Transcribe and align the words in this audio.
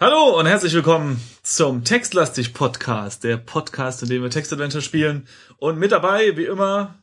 Hallo 0.00 0.36
und 0.40 0.46
herzlich 0.46 0.74
willkommen 0.74 1.20
zum 1.44 1.84
Textlastig 1.84 2.52
Podcast, 2.52 3.22
der 3.22 3.36
Podcast, 3.36 4.02
in 4.02 4.08
dem 4.08 4.22
wir 4.22 4.30
Textadventure 4.30 4.82
spielen. 4.82 5.28
Und 5.58 5.78
mit 5.78 5.92
dabei, 5.92 6.36
wie 6.36 6.46
immer, 6.46 6.98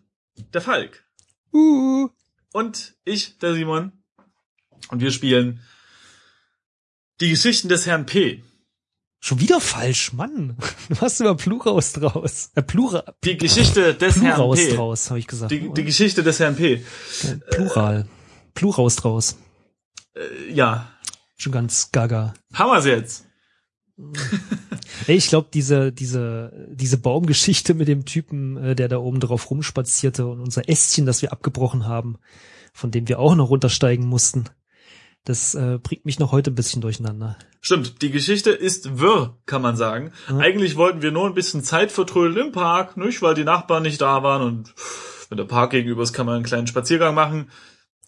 der 0.53 0.60
Falk. 0.60 1.01
Uh. 1.54 2.09
Und 2.51 2.96
ich, 3.05 3.38
der 3.38 3.54
Simon. 3.54 3.93
Und 4.89 4.99
wir 4.99 5.12
spielen 5.12 5.62
die 7.21 7.29
Geschichten 7.29 7.69
des 7.69 7.85
Herrn 7.85 8.05
P. 8.05 8.44
Schon 9.21 9.39
wieder 9.39 9.62
falsch, 9.62 10.12
Mann. 10.12 10.58
Du 10.89 10.99
hast 10.99 11.21
immer 11.21 11.35
Pluraus 11.35 11.94
draus. 11.94 12.51
Äh, 12.55 12.62
Plura, 12.62 13.05
Die 13.23 13.37
Geschichte 13.37 13.94
des 13.94 14.19
Pluraus 14.19 14.60
Herrn 14.60 14.69
P. 14.69 14.76
draus, 14.76 15.10
habe 15.10 15.19
ich 15.19 15.28
gesagt. 15.28 15.51
Die, 15.51 15.71
die 15.71 15.83
Geschichte 15.85 16.23
des 16.23 16.41
Herrn 16.41 16.58
P. 16.58 16.84
Plural. 17.52 18.05
Pluraus 18.53 18.98
draus. 18.98 19.38
Äh, 20.13 20.52
ja. 20.52 20.91
Schon 21.41 21.53
ganz 21.53 21.91
gaga. 21.91 22.35
Haben 22.53 22.71
wir's 22.71 22.85
jetzt. 22.85 23.26
Ich 25.08 25.27
glaube, 25.30 25.50
diese, 25.52 25.91
diese, 25.91 26.67
diese 26.70 27.00
Baumgeschichte 27.00 27.73
mit 27.73 27.88
dem 27.88 28.05
Typen, 28.05 28.58
äh, 28.58 28.76
der 28.76 28.88
da 28.88 29.00
oben 29.00 29.20
drauf 29.20 29.50
rumspazierte 29.50 30.27
und 30.27 30.40
unser 30.40 30.70
Ästchen, 30.70 31.08
das 31.08 31.23
wir 31.23 31.31
abgebrochen 31.31 31.88
haben, 31.88 32.20
von 32.73 32.91
dem 32.91 33.08
wir 33.08 33.17
auch 33.17 33.34
noch 33.34 33.50
runtersteigen 33.50 34.05
mussten, 34.05 34.45
das 35.26 35.55
äh, 35.55 35.80
bringt 35.81 36.05
mich 36.05 36.20
noch 36.20 36.31
heute 36.31 36.52
ein 36.52 36.55
bisschen 36.55 36.80
durcheinander. 36.80 37.40
Stimmt, 37.59 38.03
die 38.03 38.12
Geschichte 38.12 38.52
ist 38.52 39.00
wirr, 39.00 39.39
kann 39.48 39.64
man 39.64 39.76
sagen. 39.76 40.12
Ja. 40.30 40.38
Eigentlich 40.38 40.76
wollten 40.76 41.02
wir 41.02 41.12
nur 41.12 41.26
ein 41.26 41.34
bisschen 41.34 41.64
Zeit 41.64 41.92
vertrödeln 41.92 42.50
im 42.50 42.52
Park, 42.52 42.98
nicht, 42.98 43.23
weil 43.23 43.34
die 43.34 43.45
Nachbarn 43.45 43.81
nicht 43.81 44.00
da 44.00 44.22
waren 44.22 44.44
und 44.44 44.76
wenn 45.30 45.38
der 45.38 45.45
Park 45.45 45.72
gegenüber 45.72 46.03
ist, 46.03 46.14
kann 46.14 46.28
man 46.28 46.36
einen 46.36 46.45
kleinen 46.45 46.67
Spaziergang 46.67 47.16
machen. 47.16 47.50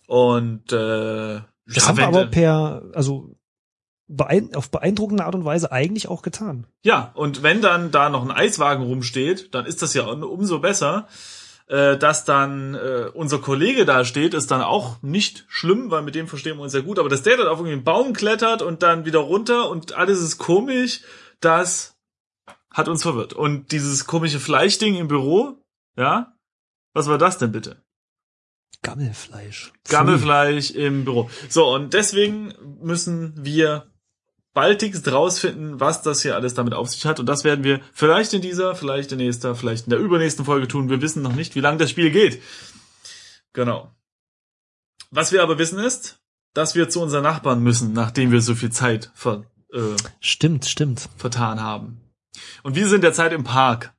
Und 0.05 0.71
äh, 0.71 1.41
Das 1.65 1.83
ja, 1.83 1.87
haben 1.87 1.97
wir 1.97 2.07
aber 2.07 2.25
per, 2.27 2.83
also 2.93 3.35
beein 4.07 4.53
auf 4.55 4.69
beeindruckende 4.69 5.25
Art 5.25 5.35
und 5.35 5.45
Weise 5.45 5.71
eigentlich 5.71 6.07
auch 6.07 6.21
getan. 6.21 6.67
Ja, 6.83 7.11
und 7.15 7.43
wenn 7.43 7.61
dann 7.61 7.91
da 7.91 8.09
noch 8.09 8.23
ein 8.23 8.31
Eiswagen 8.31 8.83
rumsteht, 8.83 9.53
dann 9.53 9.65
ist 9.65 9.81
das 9.81 9.93
ja 9.93 10.03
umso 10.05 10.59
besser. 10.59 11.07
Äh, 11.67 11.97
dass 11.97 12.25
dann 12.25 12.75
äh, 12.75 13.09
unser 13.13 13.39
Kollege 13.39 13.85
da 13.85 14.03
steht, 14.03 14.33
ist 14.33 14.51
dann 14.51 14.61
auch 14.61 15.01
nicht 15.01 15.45
schlimm, 15.47 15.91
weil 15.91 16.01
mit 16.01 16.13
dem 16.13 16.27
verstehen 16.27 16.57
wir 16.57 16.63
uns 16.63 16.73
ja 16.73 16.81
gut. 16.81 16.99
Aber 16.99 17.07
dass 17.07 17.23
der 17.23 17.37
dann 17.37 17.47
auf 17.47 17.59
irgendeinen 17.59 17.85
Baum 17.85 18.11
klettert 18.11 18.61
und 18.61 18.83
dann 18.83 19.05
wieder 19.05 19.19
runter 19.19 19.69
und 19.69 19.93
alles 19.93 20.19
ist 20.19 20.37
komisch, 20.37 21.01
das 21.39 21.95
hat 22.69 22.89
uns 22.89 23.03
verwirrt. 23.03 23.31
Und 23.31 23.71
dieses 23.71 24.05
komische 24.05 24.41
Fleischding 24.41 24.95
im 24.95 25.07
Büro, 25.07 25.57
ja, 25.95 26.33
was 26.93 27.07
war 27.07 27.17
das 27.17 27.37
denn 27.37 27.53
bitte? 27.53 27.81
Gammelfleisch. 28.81 29.71
Gammelfleisch 29.87 30.71
im 30.71 31.05
Büro. 31.05 31.29
So, 31.49 31.73
und 31.73 31.93
deswegen 31.93 32.53
müssen 32.81 33.33
wir 33.45 33.87
baldigst 34.53 35.07
rausfinden, 35.11 35.79
was 35.79 36.01
das 36.01 36.21
hier 36.21 36.35
alles 36.35 36.53
damit 36.53 36.73
auf 36.73 36.89
sich 36.89 37.05
hat. 37.05 37.19
Und 37.19 37.25
das 37.25 37.43
werden 37.43 37.63
wir 37.63 37.81
vielleicht 37.93 38.33
in 38.33 38.41
dieser, 38.41 38.75
vielleicht 38.75 39.11
in 39.11 39.17
nächster, 39.17 39.55
vielleicht 39.55 39.85
in 39.85 39.91
der 39.91 39.99
übernächsten 39.99 40.45
Folge 40.45 40.67
tun. 40.67 40.89
Wir 40.89 41.01
wissen 41.01 41.23
noch 41.23 41.33
nicht, 41.33 41.55
wie 41.55 41.59
lange 41.61 41.77
das 41.77 41.89
Spiel 41.89 42.11
geht. 42.11 42.41
Genau. 43.53 43.91
Was 45.11 45.31
wir 45.31 45.43
aber 45.43 45.57
wissen 45.57 45.79
ist, 45.79 46.19
dass 46.53 46.75
wir 46.75 46.89
zu 46.89 47.01
unseren 47.01 47.23
Nachbarn 47.23 47.61
müssen, 47.61 47.93
nachdem 47.93 48.31
wir 48.31 48.41
so 48.41 48.53
viel 48.55 48.71
Zeit 48.71 49.11
ver, 49.15 49.43
äh, 49.71 49.95
Stimmt, 50.19 50.65
stimmt. 50.65 51.09
vertan 51.17 51.61
haben. 51.61 52.01
Und 52.63 52.75
wir 52.75 52.87
sind 52.87 53.03
derzeit 53.03 53.33
im 53.33 53.43
Park. 53.43 53.93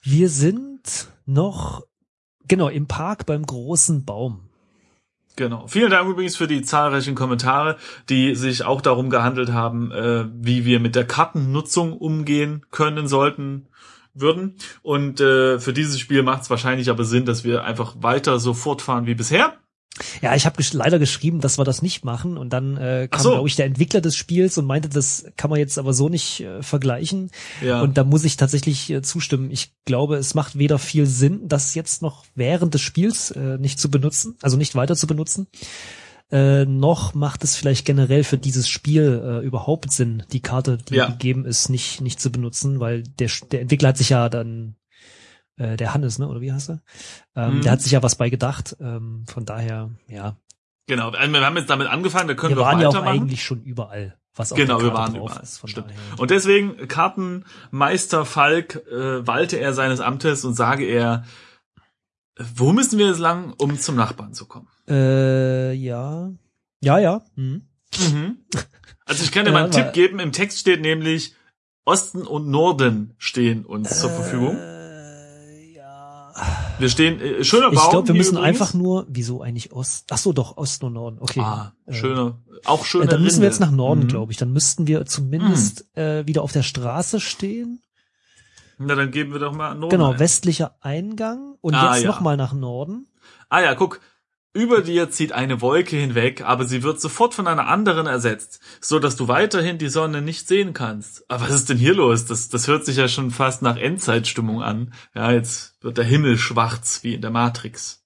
Wir 0.00 0.28
sind 0.28 1.08
noch, 1.26 1.86
genau, 2.48 2.68
im 2.68 2.86
Park 2.86 3.26
beim 3.26 3.44
großen 3.44 4.04
Baum. 4.04 4.40
Genau. 5.36 5.66
Vielen 5.66 5.90
Dank 5.90 6.08
übrigens 6.08 6.36
für 6.36 6.46
die 6.46 6.62
zahlreichen 6.62 7.14
Kommentare, 7.14 7.78
die 8.10 8.34
sich 8.34 8.64
auch 8.64 8.82
darum 8.82 9.08
gehandelt 9.08 9.52
haben, 9.52 9.90
äh, 9.90 10.26
wie 10.34 10.64
wir 10.66 10.78
mit 10.78 10.94
der 10.94 11.06
Kartennutzung 11.06 11.94
umgehen 11.94 12.66
können 12.70 13.08
sollten 13.08 13.66
würden. 14.14 14.56
Und 14.82 15.20
äh, 15.20 15.58
für 15.58 15.72
dieses 15.72 15.98
Spiel 15.98 16.22
macht 16.22 16.42
es 16.42 16.50
wahrscheinlich 16.50 16.90
aber 16.90 17.04
Sinn, 17.04 17.24
dass 17.24 17.44
wir 17.44 17.64
einfach 17.64 17.94
weiter 18.00 18.38
so 18.38 18.52
fortfahren 18.52 19.06
wie 19.06 19.14
bisher. 19.14 19.56
Ja, 20.20 20.34
ich 20.34 20.46
habe 20.46 20.56
gesch 20.56 20.72
leider 20.72 20.98
geschrieben, 20.98 21.40
dass 21.40 21.58
wir 21.58 21.64
das 21.64 21.82
nicht 21.82 22.04
machen 22.04 22.36
und 22.36 22.52
dann 22.52 22.76
äh, 22.76 23.08
kam, 23.10 23.20
so. 23.22 23.30
glaube 23.32 23.48
ich, 23.48 23.56
der 23.56 23.66
Entwickler 23.66 24.00
des 24.00 24.16
Spiels 24.16 24.58
und 24.58 24.66
meinte, 24.66 24.88
das 24.88 25.24
kann 25.36 25.50
man 25.50 25.58
jetzt 25.58 25.78
aber 25.78 25.92
so 25.94 26.08
nicht 26.08 26.40
äh, 26.40 26.62
vergleichen. 26.62 27.30
Ja. 27.62 27.80
Und 27.82 27.96
da 27.98 28.04
muss 28.04 28.24
ich 28.24 28.36
tatsächlich 28.36 28.90
äh, 28.90 29.02
zustimmen. 29.02 29.50
Ich 29.50 29.72
glaube, 29.84 30.16
es 30.16 30.34
macht 30.34 30.58
weder 30.58 30.78
viel 30.78 31.06
Sinn, 31.06 31.42
das 31.48 31.74
jetzt 31.74 32.02
noch 32.02 32.24
während 32.34 32.74
des 32.74 32.80
Spiels 32.80 33.30
äh, 33.32 33.58
nicht 33.58 33.78
zu 33.80 33.90
benutzen, 33.90 34.36
also 34.42 34.56
nicht 34.56 34.74
weiter 34.74 34.96
zu 34.96 35.06
benutzen, 35.06 35.46
äh, 36.30 36.64
noch 36.64 37.12
macht 37.14 37.44
es 37.44 37.56
vielleicht 37.56 37.84
generell 37.84 38.24
für 38.24 38.38
dieses 38.38 38.68
Spiel 38.68 39.22
äh, 39.42 39.44
überhaupt 39.46 39.92
Sinn, 39.92 40.22
die 40.32 40.40
Karte, 40.40 40.78
die 40.78 40.94
Ja. 40.94 41.06
gegeben 41.10 41.44
ist, 41.44 41.68
nicht 41.68 42.00
nicht 42.00 42.20
zu 42.20 42.32
benutzen, 42.32 42.80
weil 42.80 43.02
der 43.02 43.30
der 43.50 43.60
Entwickler 43.60 43.90
hat 43.90 43.98
sich 43.98 44.08
ja 44.08 44.28
dann 44.30 44.74
äh, 45.62 45.76
der 45.76 45.94
Hannes, 45.94 46.18
ne, 46.18 46.28
oder 46.28 46.40
wie 46.40 46.52
heißt 46.52 46.70
er? 46.70 46.80
Ähm, 47.36 47.56
Mhm. 47.58 47.62
Der 47.62 47.72
hat 47.72 47.80
sich 47.82 47.92
ja 47.92 48.02
was 48.02 48.16
bei 48.16 48.30
gedacht. 48.30 48.76
Ähm, 48.80 49.24
von 49.28 49.44
daher, 49.44 49.90
ja, 50.08 50.36
genau. 50.86 51.12
Wir 51.12 51.20
haben 51.20 51.56
jetzt 51.56 51.70
damit 51.70 51.86
angefangen, 51.88 52.28
da 52.28 52.34
können 52.34 52.52
wir 52.52 52.58
wir, 52.58 52.64
waren 52.64 52.80
ja 52.80 52.88
auch 52.88 52.94
eigentlich 53.02 53.44
schon 53.44 53.62
überall, 53.62 54.16
was 54.34 54.52
auf 54.52 54.58
Genau, 54.58 54.80
wir 54.82 54.92
waren 54.94 55.14
drauf 55.14 55.30
überall. 55.30 55.42
ist. 55.42 55.58
Von 55.58 55.68
Stimmt. 55.70 55.88
daher. 55.90 56.20
Und 56.20 56.30
deswegen, 56.30 56.88
Kartenmeister 56.88 58.24
Falk, 58.24 58.76
äh, 58.90 59.26
walte 59.26 59.56
er 59.58 59.72
seines 59.74 60.00
Amtes 60.00 60.44
und 60.44 60.54
sage 60.54 60.84
er, 60.84 61.24
wo 62.54 62.72
müssen 62.72 62.98
wir 62.98 63.06
jetzt 63.08 63.18
lang, 63.18 63.52
um 63.58 63.78
zum 63.78 63.94
Nachbarn 63.96 64.32
zu 64.32 64.46
kommen? 64.46 64.68
Äh, 64.88 65.72
ja. 65.74 66.30
Ja, 66.82 66.98
ja. 66.98 67.22
Mhm. 67.36 67.62
Mhm. 68.00 68.38
Also 69.04 69.22
ich 69.24 69.32
kann 69.32 69.44
dir 69.44 69.50
Ja, 69.52 69.58
mal 69.58 69.62
einen 69.64 69.72
Tipp 69.72 69.92
geben. 69.92 70.18
Im 70.18 70.32
Text 70.32 70.58
steht 70.58 70.80
nämlich 70.80 71.34
Osten 71.84 72.22
und 72.22 72.48
Norden 72.48 73.14
stehen 73.18 73.64
uns 73.66 74.00
zur 74.00 74.10
Verfügung. 74.10 74.56
Äh. 76.34 76.80
Wir 76.80 76.88
stehen, 76.88 77.20
äh, 77.20 77.44
schöner 77.44 77.70
Baum. 77.70 77.74
Ich 77.84 77.90
glaube, 77.90 78.08
wir 78.08 78.14
müssen 78.14 78.36
übrigens. 78.36 78.48
einfach 78.60 78.74
nur, 78.74 79.06
wieso 79.08 79.42
eigentlich 79.42 79.72
Ost? 79.72 80.06
Ach 80.10 80.18
so, 80.18 80.32
doch, 80.32 80.56
Osten 80.56 80.86
und 80.86 80.92
Norden. 80.94 81.18
Okay. 81.20 81.40
Ah, 81.40 81.72
Äh, 81.86 81.94
schöner, 81.94 82.38
auch 82.64 82.84
schöner. 82.84 83.04
Äh, 83.04 83.08
dann 83.08 83.22
müssen 83.22 83.40
wir 83.40 83.48
Rinde. 83.48 83.54
jetzt 83.54 83.60
nach 83.60 83.70
Norden, 83.70 84.02
Mhm. 84.04 84.08
glaube 84.08 84.32
ich. 84.32 84.38
Dann 84.38 84.52
müssten 84.52 84.86
wir 84.86 85.04
zumindest 85.06 85.86
äh, 85.96 86.26
wieder 86.26 86.42
auf 86.42 86.52
der 86.52 86.62
Straße 86.62 87.20
stehen. 87.20 87.82
Na, 88.78 88.94
dann 88.94 89.10
geben 89.10 89.32
wir 89.32 89.38
doch 89.40 89.52
mal 89.54 89.74
Norden. 89.74 89.90
Genau, 89.90 90.12
ein. 90.12 90.18
westlicher 90.18 90.74
Eingang 90.80 91.54
und 91.60 91.74
Ah, 91.74 91.94
jetzt 91.94 92.04
ja. 92.04 92.08
noch 92.10 92.20
mal 92.20 92.36
nach 92.36 92.52
Norden. 92.52 93.06
Ah 93.48 93.60
ja, 93.60 93.74
guck. 93.74 94.00
Über 94.54 94.82
dir 94.82 95.10
zieht 95.10 95.32
eine 95.32 95.62
Wolke 95.62 95.96
hinweg, 95.96 96.42
aber 96.42 96.66
sie 96.66 96.82
wird 96.82 97.00
sofort 97.00 97.32
von 97.32 97.46
einer 97.46 97.68
anderen 97.68 98.06
ersetzt, 98.06 98.60
so 98.82 98.98
dass 98.98 99.16
du 99.16 99.26
weiterhin 99.26 99.78
die 99.78 99.88
Sonne 99.88 100.20
nicht 100.20 100.46
sehen 100.46 100.74
kannst. 100.74 101.24
Aber 101.30 101.44
was 101.44 101.52
ist 101.52 101.70
denn 101.70 101.78
hier 101.78 101.94
los? 101.94 102.26
Das, 102.26 102.50
das 102.50 102.68
hört 102.68 102.84
sich 102.84 102.98
ja 102.98 103.08
schon 103.08 103.30
fast 103.30 103.62
nach 103.62 103.76
Endzeitstimmung 103.76 104.62
an. 104.62 104.92
Ja, 105.14 105.32
jetzt 105.32 105.82
wird 105.82 105.96
der 105.96 106.04
Himmel 106.04 106.36
schwarz 106.36 107.02
wie 107.02 107.14
in 107.14 107.22
der 107.22 107.30
Matrix. 107.30 108.04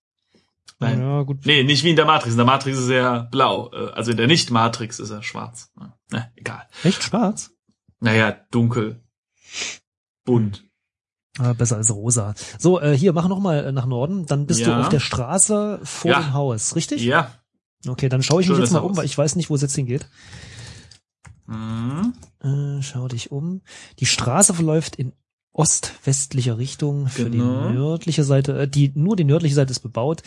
Nein. 0.79 1.01
Ja, 1.01 1.23
gut. 1.23 1.47
Nee, 1.47 1.65
nicht 1.65 1.83
wie 1.83 1.91
in 1.91 1.97
der 1.97 2.05
Matrix. 2.05 2.35
In 2.35 2.39
der 2.39 2.47
Matrix 2.47 2.79
ist 2.79 2.91
er 2.91 3.25
blau. 3.25 3.73
Äh, 3.73 3.91
Also 3.93 4.11
in 4.13 4.17
der 4.17 4.27
Nicht-Matrix 4.27 5.01
ist 5.01 5.11
er 5.11 5.23
schwarz. 5.23 5.73
Na, 6.11 6.31
egal. 6.37 6.69
Echt 6.85 7.03
schwarz? 7.03 7.51
Naja, 7.99 8.37
dunkel. 8.51 9.01
Bunt. 10.25 10.66
Ah, 11.39 11.53
besser 11.53 11.77
als 11.77 11.93
rosa. 11.95 12.35
So, 12.59 12.81
äh, 12.81 12.97
hier, 12.97 13.13
mach 13.13 13.29
noch 13.29 13.41
mal 13.41 13.67
äh, 13.67 13.73
nach 13.73 13.87
Norden. 13.87 14.25
Dann 14.27 14.47
bist 14.47 14.61
Ja. 14.61 14.67
du 14.69 14.81
auf 14.81 14.89
der 14.89 15.01
Straße 15.01 15.81
vor 15.83 16.11
Ja. 16.11 16.21
dem 16.21 16.33
Haus, 16.33 16.75
richtig? 16.77 17.03
Ja. 17.03 17.31
Okay, 17.87 18.09
dann 18.09 18.23
schaue 18.23 18.41
ich 18.41 18.49
mich 18.49 18.57
Schönes 18.57 18.71
jetzt 18.71 18.73
mal 18.75 18.81
um, 18.81 18.91
Haus. 18.93 18.97
weil 18.99 19.05
ich 19.05 19.17
weiß 19.19 19.37
nicht, 19.37 19.51
wo 19.51 19.55
es 19.55 19.61
jetzt 19.63 19.75
hingeht. 19.75 20.09
Mhm. 21.47 22.15
Äh, 22.43 22.83
schau 22.83 23.09
dich 23.09 23.31
um. 23.31 23.63
Die 23.99 24.07
Straße 24.07 24.55
verläuft 24.55 24.97
in 24.97 25.13
ost-westlicher 25.53 26.59
Richtung 26.59 27.09
für 27.09 27.31
Genau. 27.31 27.69
die 27.69 27.75
nördliche 27.75 28.25
Seite. 28.25 28.59
Äh, 28.63 28.69
die 28.69 28.93
nur 28.95 29.17
die 29.17 29.25
nördliche 29.25 29.55
Seite 29.55 29.71
ist 29.71 29.81
bebaut. 29.81 30.23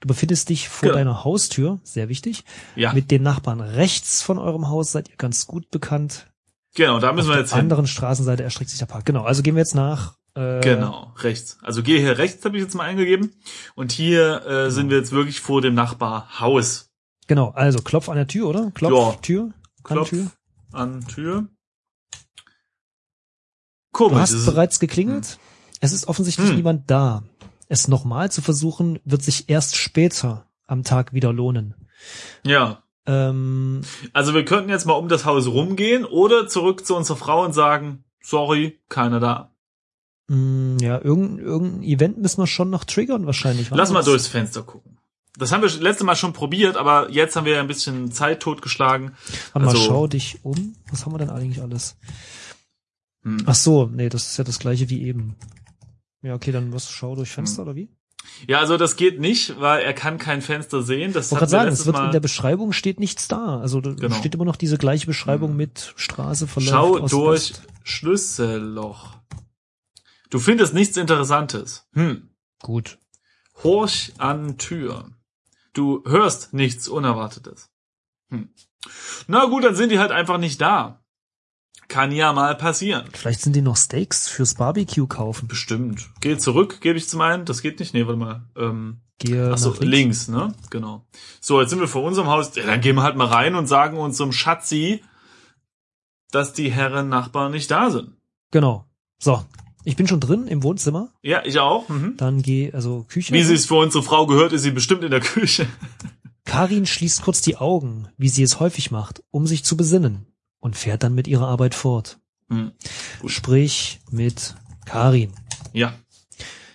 Du 0.00 0.08
befindest 0.08 0.48
dich 0.48 0.68
vor 0.68 0.88
Genau. 0.88 0.98
deiner 0.98 1.24
Haustür, 1.24 1.78
sehr 1.84 2.08
wichtig. 2.08 2.44
Ja, 2.74 2.92
Mit 2.92 3.10
den 3.10 3.22
Nachbarn 3.22 3.60
rechts 3.60 4.22
von 4.22 4.38
eurem 4.38 4.68
Haus 4.68 4.90
seid 4.92 5.08
ihr 5.08 5.16
ganz 5.16 5.46
gut 5.46 5.70
bekannt. 5.70 6.26
genau, 6.74 6.98
da 6.98 7.12
müssen 7.12 7.26
Auf 7.26 7.30
wir 7.30 7.34
der 7.34 7.42
jetzt 7.42 7.52
hin. 7.52 7.60
anderen 7.60 7.86
Straßenseite 7.86 8.42
erstreckt 8.42 8.70
sich 8.70 8.78
der 8.78 8.86
Park. 8.86 9.04
Genau, 9.04 9.22
also 9.24 9.42
gehen 9.42 9.54
wir 9.54 9.60
jetzt 9.60 9.74
nach. 9.74 10.16
Äh, 10.34 10.60
Genau, 10.60 11.12
rechts. 11.18 11.58
Also 11.62 11.82
gehe 11.82 11.98
hier 12.00 12.16
rechts, 12.18 12.44
habe 12.44 12.56
ich 12.56 12.62
jetzt 12.62 12.74
mal 12.74 12.84
eingegeben. 12.84 13.34
Und 13.74 13.92
hier 13.92 14.46
äh, 14.46 14.70
sind 14.70 14.90
wir 14.90 14.96
jetzt 14.98 15.12
wirklich 15.12 15.40
vor 15.40 15.60
dem 15.60 15.74
Nachbarhaus. 15.74 16.90
Genau, 17.26 17.50
also 17.50 17.80
klopf 17.80 18.08
an 18.08 18.16
der 18.16 18.26
Tür, 18.26 18.48
oder? 18.48 18.70
Klopf, 18.72 18.92
Ja. 19.14 19.20
Tür, 19.20 19.42
an 19.44 19.52
Klopf 19.84 20.08
Tür. 20.10 20.30
an 20.72 21.06
Tür. 21.06 21.48
Du 23.92 23.98
Komisch. 23.98 24.18
hast 24.18 24.30
es 24.32 24.40
ist- 24.40 24.46
bereits 24.46 24.80
geklingelt. 24.80 25.38
Es 25.80 25.92
ist 25.92 26.06
offensichtlich 26.08 26.48
Hm. 26.50 26.56
niemand 26.56 26.90
da. 26.90 27.22
Es 27.68 27.88
nochmal 27.88 28.30
zu 28.30 28.40
versuchen, 28.42 29.00
wird 29.04 29.22
sich 29.22 29.48
erst 29.48 29.76
später 29.76 30.46
am 30.66 30.82
Tag 30.84 31.12
wieder 31.12 31.32
lohnen. 31.32 31.74
ja. 32.44 32.82
Ähm, 33.04 33.80
Also 34.12 34.32
wir 34.32 34.44
könnten 34.44 34.70
jetzt 34.70 34.86
mal 34.86 34.92
um 34.92 35.08
das 35.08 35.24
Haus 35.24 35.48
rumgehen 35.48 36.04
oder 36.04 36.46
zurück 36.46 36.86
zu 36.86 36.94
unserer 36.94 37.16
Frau 37.16 37.44
und 37.44 37.52
sagen, 37.52 38.04
sorry, 38.22 38.80
keiner 38.88 39.18
da. 39.18 39.51
Mh, 40.34 40.82
ja, 40.82 41.00
irgendein, 41.02 41.38
irgendein 41.44 41.82
Event 41.82 42.18
müssen 42.18 42.38
wir 42.42 42.46
schon 42.46 42.70
noch 42.70 42.84
triggern 42.84 43.26
wahrscheinlich. 43.26 43.70
Lass 43.70 43.90
mal 43.92 44.02
durchs 44.02 44.26
Fenster 44.28 44.62
gucken. 44.62 44.98
Das 45.38 45.50
haben 45.50 45.62
wir 45.62 45.70
letztes 45.80 46.04
Mal 46.04 46.14
schon 46.16 46.32
probiert, 46.34 46.76
aber 46.76 47.10
jetzt 47.10 47.36
haben 47.36 47.46
wir 47.46 47.58
ein 47.58 47.66
bisschen 47.66 48.12
Zeit 48.12 48.40
totgeschlagen. 48.40 49.12
Warte 49.52 49.68
Also- 49.68 49.78
mal, 49.78 49.86
schau 49.86 50.06
dich 50.06 50.38
um. 50.42 50.74
Was 50.90 51.04
haben 51.06 51.12
wir 51.14 51.18
denn 51.18 51.30
eigentlich 51.30 51.62
alles? 51.62 51.96
Hm. 53.24 53.38
Ach 53.46 53.54
so, 53.54 53.86
nee, 53.86 54.08
das 54.08 54.26
ist 54.26 54.36
ja 54.36 54.44
das 54.44 54.58
gleiche 54.58 54.90
wie 54.90 55.02
eben. 55.04 55.36
Ja, 56.22 56.34
okay, 56.34 56.52
dann 56.52 56.72
was 56.72 56.90
schau 56.90 57.14
durch 57.16 57.30
Fenster 57.30 57.62
oder 57.62 57.74
wie? 57.74 57.88
Ja, 58.46 58.60
also 58.60 58.76
das 58.76 58.94
geht 58.96 59.18
nicht, 59.18 59.58
weil 59.60 59.82
er 59.82 59.92
kann 59.94 60.18
kein 60.18 60.42
Fenster 60.42 60.82
sehen. 60.82 61.12
Das 61.12 61.26
Ich 61.26 61.32
wollte 61.32 61.44
hatten 61.46 61.50
gerade 61.50 61.64
wir 61.70 61.72
sagen, 61.76 61.80
es 61.80 61.86
wird 61.86 61.96
Mal. 61.96 62.06
in 62.06 62.12
der 62.12 62.20
Beschreibung 62.20 62.72
steht 62.72 63.00
nichts 63.00 63.26
da. 63.26 63.58
Also 63.58 63.80
da 63.80 63.90
Genau. 63.94 64.14
steht 64.14 64.34
immer 64.34 64.44
noch 64.44 64.56
diese 64.56 64.78
gleiche 64.78 65.06
Beschreibung 65.06 65.56
mit 65.56 65.92
Straße 65.96 66.46
verläuft 66.46 66.72
Schau 66.72 66.98
durch. 67.08 67.52
Schlüsselloch. 67.84 69.14
Du 70.32 70.38
findest 70.38 70.72
nichts 70.72 70.96
Interessantes. 70.96 71.86
Hm. 71.92 72.30
Gut. 72.62 72.98
Horch 73.62 74.14
an 74.16 74.56
Tür. 74.56 75.10
Du 75.74 76.02
hörst 76.06 76.54
nichts 76.54 76.88
Unerwartetes. 76.88 77.68
Hm. 78.30 78.48
Na 79.26 79.44
gut, 79.44 79.62
dann 79.62 79.74
sind 79.74 79.92
die 79.92 79.98
halt 79.98 80.10
einfach 80.10 80.38
nicht 80.38 80.58
da. 80.58 81.04
Kann 81.86 82.12
ja 82.12 82.32
mal 82.32 82.54
passieren. 82.54 83.10
Vielleicht 83.12 83.42
sind 83.42 83.54
die 83.54 83.60
noch 83.60 83.76
Steaks 83.76 84.26
fürs 84.26 84.54
Barbecue 84.54 85.06
kaufen. 85.06 85.48
Bestimmt. 85.48 86.08
Geh 86.22 86.38
zurück, 86.38 86.80
gebe 86.80 86.96
ich 86.96 87.10
zum 87.10 87.20
einen. 87.20 87.44
Das 87.44 87.60
geht 87.60 87.78
nicht. 87.78 87.92
Nee, 87.92 88.06
warte 88.06 88.18
mal. 88.18 88.48
Ähm, 88.56 89.02
Gehe 89.18 89.50
ach 89.52 89.58
so, 89.58 89.72
nach 89.72 89.80
links. 89.80 90.28
ne? 90.28 90.54
Genau. 90.70 91.06
So, 91.42 91.60
jetzt 91.60 91.68
sind 91.68 91.80
wir 91.80 91.88
vor 91.88 92.04
unserem 92.04 92.28
Haus. 92.28 92.54
Ja, 92.56 92.64
dann 92.64 92.80
gehen 92.80 92.96
wir 92.96 93.02
halt 93.02 93.16
mal 93.16 93.26
rein 93.26 93.54
und 93.54 93.66
sagen 93.66 93.98
unserem 93.98 94.32
Schatzi, 94.32 95.04
dass 96.30 96.54
die 96.54 96.72
Herren 96.72 97.10
Nachbarn 97.10 97.52
nicht 97.52 97.70
da 97.70 97.90
sind. 97.90 98.16
Genau. 98.50 98.86
So, 99.18 99.44
ich 99.84 99.96
bin 99.96 100.06
schon 100.06 100.20
drin 100.20 100.46
im 100.46 100.62
Wohnzimmer. 100.62 101.10
Ja, 101.22 101.42
ich 101.44 101.58
auch. 101.58 101.88
Mhm. 101.88 102.14
Dann 102.16 102.42
geh, 102.42 102.72
also 102.72 103.04
Küche. 103.08 103.32
Wie 103.34 103.42
sie 103.42 103.54
es 103.54 103.66
für 103.66 103.74
unsere 103.76 104.02
Frau 104.02 104.26
gehört, 104.26 104.52
ist 104.52 104.62
sie 104.62 104.70
bestimmt 104.70 105.02
in 105.04 105.10
der 105.10 105.20
Küche. 105.20 105.66
Karin 106.44 106.86
schließt 106.86 107.22
kurz 107.22 107.40
die 107.40 107.56
Augen, 107.56 108.08
wie 108.18 108.28
sie 108.28 108.42
es 108.42 108.58
häufig 108.60 108.90
macht, 108.90 109.22
um 109.30 109.46
sich 109.46 109.64
zu 109.64 109.76
besinnen 109.76 110.26
und 110.58 110.76
fährt 110.76 111.02
dann 111.02 111.14
mit 111.14 111.28
ihrer 111.28 111.46
Arbeit 111.48 111.74
fort. 111.74 112.18
Hm. 112.50 112.72
Sprich 113.26 114.00
mit 114.10 114.54
Karin. 114.84 115.32
Ja. 115.72 115.94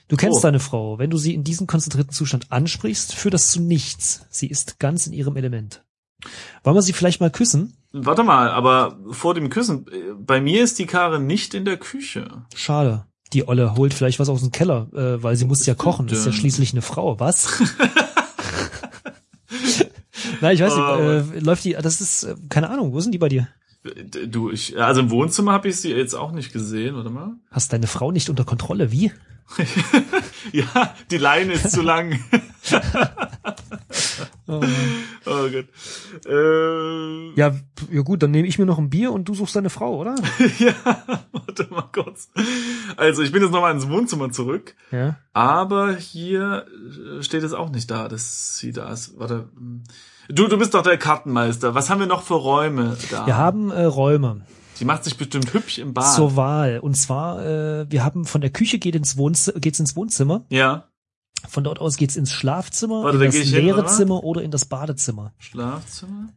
Du 0.07 0.15
kennst 0.15 0.39
Oh. 0.39 0.41
deine 0.41 0.61
Frau. 0.61 0.99
Wenn 0.99 1.09
du 1.09 1.17
sie 1.17 1.33
in 1.33 1.43
diesem 1.43 1.67
konzentrierten 1.67 2.13
Zustand 2.13 2.49
ansprichst, 2.51 3.13
führt 3.13 3.33
das 3.33 3.51
zu 3.51 3.61
nichts. 3.61 4.25
Sie 4.29 4.47
ist 4.47 4.79
ganz 4.79 5.05
in 5.05 5.11
ihrem 5.13 5.35
Element. 5.35 5.83
Wollen 6.63 6.75
wir 6.75 6.81
sie 6.81 6.93
vielleicht 6.93 7.21
mal 7.21 7.29
küssen? 7.31 7.73
Warte 7.93 8.23
mal, 8.23 8.49
aber 8.49 8.97
vor 9.11 9.33
dem 9.33 9.49
Küssen, 9.49 9.85
bei 10.19 10.41
mir 10.41 10.63
ist 10.63 10.77
die 10.79 10.85
Karin 10.85 11.25
nicht 11.27 11.53
in 11.53 11.65
der 11.65 11.77
Küche. 11.77 12.27
Schade. 12.55 13.05
Die 13.33 13.47
Olle 13.47 13.75
holt 13.75 13.93
vielleicht 13.93 14.19
was 14.19 14.29
aus 14.29 14.41
dem 14.41 14.51
Keller, 14.51 14.87
äh, 14.93 15.21
weil 15.21 15.35
sie 15.35 15.45
muss 15.45 15.65
ja 15.65 15.75
kochen. 15.75 16.07
Ist 16.07 16.25
ja 16.25 16.31
schließlich 16.31 16.71
eine 16.73 16.81
Frau. 16.81 17.19
Was? 17.19 17.61
Nein, 20.41 20.55
ich 20.55 20.61
weiß 20.61 20.73
Oh, 20.73 20.95
nicht. 20.99 21.35
Äh, 21.35 21.39
läuft 21.39 21.65
die? 21.65 21.73
Das 21.73 21.99
ist 22.01 22.23
äh, 22.23 22.35
keine 22.49 22.69
Ahnung. 22.69 22.93
Wo 22.93 22.99
sind 22.99 23.11
die 23.11 23.17
bei 23.17 23.29
dir? 23.29 23.47
Du, 24.27 24.49
ich, 24.51 24.77
also 24.79 25.01
im 25.01 25.09
Wohnzimmer 25.11 25.53
habe 25.53 25.69
ich 25.69 25.77
sie 25.77 25.91
jetzt 25.93 26.13
auch 26.13 26.31
nicht 26.31 26.51
gesehen, 26.51 26.95
warte 26.95 27.09
mal. 27.09 27.35
Hast 27.51 27.71
deine 27.73 27.87
Frau 27.87 28.11
nicht 28.11 28.29
unter 28.29 28.43
Kontrolle? 28.43 28.91
Wie? 28.91 29.11
Ja, 30.53 30.93
die 31.11 31.17
Leine 31.17 31.53
ist 31.53 31.71
zu 31.71 31.81
lang. 31.81 32.21
Oh. 34.47 34.61
Oh 35.29 35.49
Gott. 35.51 35.65
Äh, 36.25 37.33
ja, 37.37 37.53
ja 37.91 38.01
gut, 38.01 38.23
dann 38.23 38.31
nehme 38.31 38.47
ich 38.47 38.57
mir 38.57 38.65
noch 38.65 38.77
ein 38.77 38.89
Bier 38.89 39.11
und 39.11 39.25
du 39.27 39.33
suchst 39.33 39.57
deine 39.57 39.69
Frau, 39.69 39.97
oder? 39.97 40.15
ja, 40.59 40.73
warte 41.33 41.67
mal 41.69 41.89
kurz. 41.93 42.29
Also 42.95 43.23
ich 43.23 43.33
bin 43.33 43.41
jetzt 43.43 43.51
nochmal 43.51 43.73
ins 43.73 43.89
Wohnzimmer 43.89 44.31
zurück, 44.31 44.75
Ja. 44.91 45.17
aber 45.33 45.95
hier 45.97 46.65
äh, 47.19 47.23
steht 47.23 47.43
es 47.43 47.51
auch 47.53 47.69
nicht 47.71 47.91
da, 47.91 48.07
dass 48.07 48.57
sie 48.57 48.71
da 48.71 48.89
ist. 48.93 49.19
Warte. 49.19 49.49
Du, 50.29 50.47
du 50.47 50.57
bist 50.57 50.73
doch 50.73 50.83
der 50.83 50.97
Kartenmeister. 50.97 51.75
Was 51.75 51.89
haben 51.89 51.99
wir 51.99 52.07
noch 52.07 52.23
für 52.23 52.35
Räume 52.35 52.95
da? 53.11 53.25
Wir 53.25 53.35
haben 53.35 53.69
äh, 53.71 53.83
Räume 53.83 54.45
Die 54.79 54.85
macht 54.85 55.03
sich 55.03 55.17
bestimmt 55.17 55.53
hübsch 55.53 55.77
im 55.77 55.93
Bad. 55.93 56.13
zur 56.15 56.37
Wahl. 56.37 56.79
Und 56.79 56.95
zwar, 56.95 57.45
äh, 57.45 57.85
wir 57.91 58.05
haben 58.05 58.23
von 58.23 58.39
der 58.39 58.49
Küche 58.51 58.79
geht 58.79 58.95
ins 58.95 59.17
Wohnzimmer, 59.17 59.59
geht's 59.59 59.79
ins 59.81 59.95
Wohnzimmer. 59.97 60.45
Ja, 60.49 60.85
Von 61.47 61.63
dort 61.63 61.79
aus 61.79 61.97
geht's 61.97 62.15
ins 62.15 62.31
Schlafzimmer, 62.31 63.03
Warte, 63.03 63.17
in 63.23 63.31
da 63.31 63.37
das 63.37 63.49
leere 63.49 63.79
oder? 63.79 63.87
Zimmer 63.87 64.23
oder 64.23 64.41
in 64.41 64.51
das 64.51 64.65
Badezimmer. 64.65 65.33
Schlafzimmer. 65.37 66.29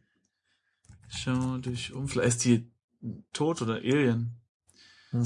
Schau 1.09 1.59
dich 1.59 1.93
um. 1.93 2.09
Vielleicht 2.09 2.29
ist 2.29 2.45
die 2.45 2.71
tot 3.33 3.63
oder 3.63 3.77
Alien. 3.77 4.37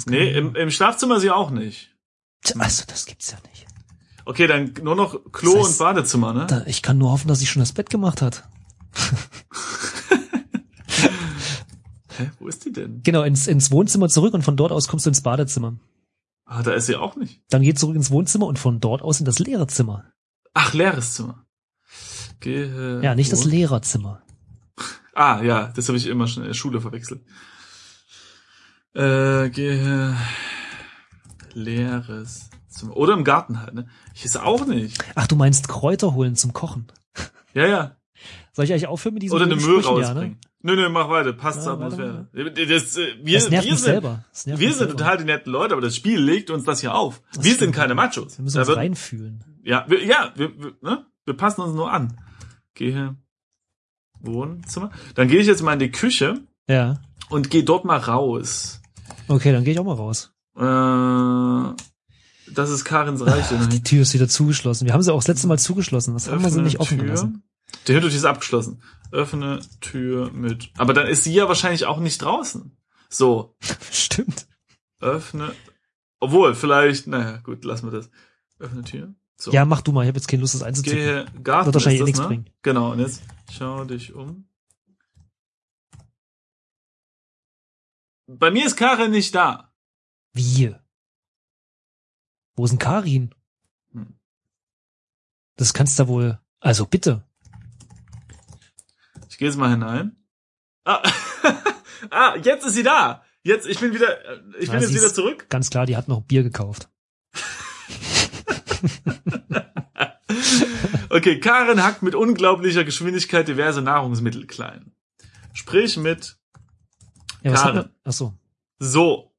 Nee, 0.06 0.31
im, 0.32 0.55
im 0.55 0.71
Schlafzimmer 0.71 1.21
sie 1.21 1.31
auch 1.31 1.50
nicht. 1.50 1.91
Also, 2.59 2.85
das 2.87 3.06
gibt's 3.06 3.31
ja 3.32 3.38
nicht. 3.50 3.67
Okay, 4.25 4.47
dann 4.47 4.73
nur 4.82 4.97
noch 4.97 5.21
Klo 5.32 5.55
Das 5.55 5.69
heißt, 5.69 5.81
und 5.81 5.87
Badezimmer, 5.87 6.32
ne? 6.32 6.47
Da, 6.47 6.62
ich 6.67 6.81
kann 6.82 6.97
nur 6.97 7.11
hoffen, 7.11 7.29
dass 7.29 7.41
sie 7.41 7.47
schon 7.47 7.61
das 7.61 7.73
Bett 7.73 7.91
gemacht 7.91 8.23
hat. 8.23 8.49
Hä, 12.17 12.31
wo 12.38 12.49
ist 12.49 12.65
die 12.65 12.73
denn? 12.73 13.03
Genau, 13.03 13.23
ins, 13.23 13.47
ins 13.47 13.70
Wohnzimmer 13.70 14.09
zurück 14.09 14.32
und 14.35 14.43
von 14.43 14.56
dort 14.56 14.73
aus 14.73 14.88
kommst 14.88 15.05
du 15.05 15.11
ins 15.11 15.20
Badezimmer. 15.20 15.75
Ah, 16.46 16.62
da 16.62 16.73
ist 16.73 16.87
sie 16.87 16.96
auch 16.96 17.17
nicht. 17.17 17.43
Dann 17.49 17.62
geh 17.62 17.75
zurück 17.75 17.96
ins 17.96 18.11
Wohnzimmer 18.11 18.46
und 18.46 18.58
von 18.58 18.81
dort 18.81 19.02
aus 19.02 19.19
in 19.20 19.25
das 19.26 19.38
leere 19.38 19.67
Zimmer. 19.67 20.05
Ach, 20.52 20.73
leeres 20.75 21.14
Zimmer. 21.14 21.46
Gehe 22.41 23.00
Ja, 23.02 23.14
nicht 23.14 23.32
das 23.32 23.44
Lehrerzimmer. 23.44 24.23
Ah, 25.14 25.41
ja, 25.43 25.73
das 25.75 25.88
habe 25.88 25.96
ich 25.96 26.06
immer 26.06 26.26
schon 26.26 26.43
in 26.43 26.49
der 26.49 26.55
Schule 26.55 26.81
verwechselt. 26.81 27.25
Äh, 28.94 29.49
gehe 29.50 30.17
leeres 31.55 32.50
Zimmer. 32.69 32.96
Oder 32.96 33.14
im 33.14 33.25
Garten 33.25 33.61
halt, 33.61 33.75
ne? 33.75 33.88
Ich 34.14 34.25
ist 34.25 34.37
auch 34.37 34.67
nicht. 34.67 35.02
Ach, 35.14 35.26
du 35.26 35.37
meinst 35.37 35.69
Kräuter 35.69 36.14
holen 36.14 36.37
zum 36.37 36.52
Kochen. 36.52 36.87
Ja, 37.55 37.67
ja. 37.67 37.96
Soll 38.52 38.64
ich 38.67 38.73
eigentlich 38.73 38.87
aufhören 38.87 39.14
mit 39.14 39.23
diesem 39.23 39.37
Oder 39.37 39.44
eine 39.46 39.56
blöden 39.56 39.73
Müll 39.73 39.82
Sprüchen? 39.82 40.05
rausbringen. 40.05 40.38
Nö, 40.66 40.76
nö, 40.76 40.88
mach 40.88 41.11
weiter. 41.11 41.34
Passt 41.34 41.58
Ja, 41.58 41.64
zur 41.64 41.72
weiter, 41.78 41.84
Atmosphäre. 42.32 42.66
Das, 42.66 42.96
äh, 42.96 43.06
wir, 43.22 43.38
Das 43.38 43.50
nervt 43.50 43.66
wir 43.69 43.76
sind, 43.76 43.84
selber. 43.84 44.25
Wir 44.44 44.56
sind 44.56 44.72
selber. 44.78 44.93
total 44.96 45.19
die 45.19 45.25
netten 45.25 45.52
Leute, 45.52 45.75
aber 45.75 45.82
das 45.82 45.94
Spiel 45.94 46.19
legt 46.19 46.49
uns 46.49 46.64
das 46.64 46.81
hier 46.81 46.94
auf. 46.94 47.20
Das 47.34 47.44
wir 47.44 47.55
sind 47.55 47.72
keine 47.72 47.94
Machos. 47.94 48.38
Wir 48.38 48.44
müssen 48.44 48.55
Da 48.56 48.61
uns 48.62 48.69
wird- 48.69 48.78
reinfühlen. 48.78 49.44
Ja, 49.62 49.84
wir, 49.88 50.02
ja, 50.05 50.32
wir, 50.37 50.58
wir, 50.58 50.72
ne? 50.81 51.05
wir 51.26 51.34
passen 51.37 51.61
uns 51.61 51.75
nur 51.75 51.93
an. 51.93 52.19
Gehe 52.72 53.14
Wohnzimmer. 54.20 54.90
Dann 55.14 55.28
gehe 55.28 55.40
ich 55.40 55.46
jetzt 55.46 55.62
mal 55.62 55.75
in 55.75 55.81
die 55.81 55.90
Küche 55.90 56.40
Ja. 56.67 56.99
und 57.28 57.50
gehe 57.50 57.62
dort 57.64 57.84
mal 57.84 57.99
raus. 57.99 58.81
Okay, 59.28 59.52
dann 59.52 59.64
gehe 59.64 59.75
ich 59.75 59.78
auch 59.78 59.84
mal 59.84 59.93
raus. 59.93 60.32
Äh, 60.56 62.52
das 62.55 62.70
ist 62.70 62.84
Karins 62.87 63.20
Reich. 63.25 63.44
Ach, 63.52 63.67
die 63.67 63.82
Tür 63.82 64.02
ist 64.02 64.14
wieder 64.14 64.28
zugeschlossen. 64.28 64.87
Wir 64.87 64.94
haben 64.94 65.02
sie 65.02 65.12
auch 65.12 65.19
das 65.19 65.28
letzte 65.28 65.46
Mal 65.46 65.58
zugeschlossen. 65.58 66.14
Was 66.14 66.31
haben 66.31 66.43
wir 66.43 66.50
sie 66.50 66.62
nicht 66.62 66.81
offen 66.81 66.96
Tür. 66.99 67.05
gelassen? 67.06 67.43
Der 67.87 67.94
Hintertür 67.94 68.17
ist 68.17 68.25
abgeschlossen. 68.25 68.82
Öffne 69.11 69.61
Tür 69.81 70.31
mit. 70.32 70.71
Aber 70.76 70.94
dann 70.94 71.06
ist 71.06 71.25
sie 71.25 71.35
ja 71.35 71.49
wahrscheinlich 71.49 71.87
auch 71.87 71.99
nicht 71.99 72.23
draußen. 72.23 72.77
So, 73.08 73.56
Stimmt. 73.93 74.46
öffne. 75.01 75.55
Obwohl, 76.20 76.55
vielleicht, 76.55 77.06
naja, 77.06 77.39
gut, 77.39 77.65
lassen 77.65 77.91
wir 77.91 77.98
das. 77.98 78.10
Öffne 78.58 78.82
Tür. 78.82 79.15
So. 79.37 79.53
Ja, 79.53 79.65
mach 79.65 79.82
du 79.82 79.93
mal. 79.93 80.03
Ich 80.03 80.08
habe 80.08 80.19
jetzt 80.19 80.29
keine 80.29 80.41
Lust, 80.41 80.55
das 80.55 80.63
einzuzücken. 80.63 80.98
Gehe 80.98 81.27
Garten. 81.43 81.67
Wird 81.67 81.75
wahrscheinlich 81.75 82.01
eh 82.01 82.03
das, 82.03 82.06
nichts 82.06 82.20
ne? 82.20 82.27
bringen. 82.27 82.51
Genau, 82.63 82.93
und 82.93 83.01
jetzt 83.01 83.22
schau 83.53 83.84
dich 83.84 84.15
um. 84.15 84.48
Bei 88.27 88.51
mir 88.51 88.65
ist 88.67 88.77
Karin 88.77 89.10
nicht 89.10 89.34
da. 89.34 89.72
Wie? 90.32 90.75
Wo 92.56 92.65
ist 92.65 92.70
denn 92.70 92.79
Karin? 92.79 93.34
Hm. 93.93 94.19
Das 95.56 95.75
kannst 95.75 95.98
du 95.98 96.08
wohl. 96.08 96.41
Also 96.60 96.87
bitte. 96.87 97.27
Ich 99.34 99.38
gehe 99.38 99.48
jetzt 99.48 99.56
mal 99.56 99.69
hinein. 99.69 100.14
Ah, 100.84 101.03
ah, 102.10 102.36
jetzt 102.36 102.64
ist 102.64 102.74
sie 102.74 102.84
da. 102.84 103.24
Jetzt, 103.43 103.67
ich 103.67 103.81
bin 103.81 103.93
wieder, 103.93 104.24
äh, 104.24 104.38
ich 104.60 104.70
bin 104.70 104.81
jetzt 104.81 104.94
wieder 104.94 105.12
zurück. 105.12 105.46
Ganz 105.48 105.70
klar, 105.70 105.86
die 105.86 105.96
hat 105.96 106.06
noch 106.06 106.20
Bier 106.20 106.44
gekauft. 106.44 106.88
Okay, 111.10 111.38
Karin 111.38 111.82
hackt 111.82 112.03
mit 112.03 112.17
unglaublicher 112.17 112.82
Geschwindigkeit 112.82 113.46
diverse 113.46 113.82
Nahrungsmittel 113.82 114.46
klein. 114.46 114.93
Sprich 115.53 115.96
mit 115.96 116.38
Ja, 117.43 117.53
man? 117.53 117.91
Ach 118.03 118.12
so. 118.12 118.34
so. 118.81 119.33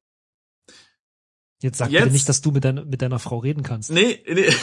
Jetzt 1.61 1.77
sag 1.77 1.89
Jetzt- 1.89 2.03
bitte 2.03 2.13
nicht, 2.13 2.27
dass 2.29 2.41
du 2.41 2.51
mit, 2.51 2.65
deiner 2.65 2.83
mit 2.85 3.01
deiner 3.01 3.17
Frau 3.19 3.37
reden 3.39 3.63
kannst. 3.63 3.89
Nee, 3.89 4.21
nee. 4.27 4.53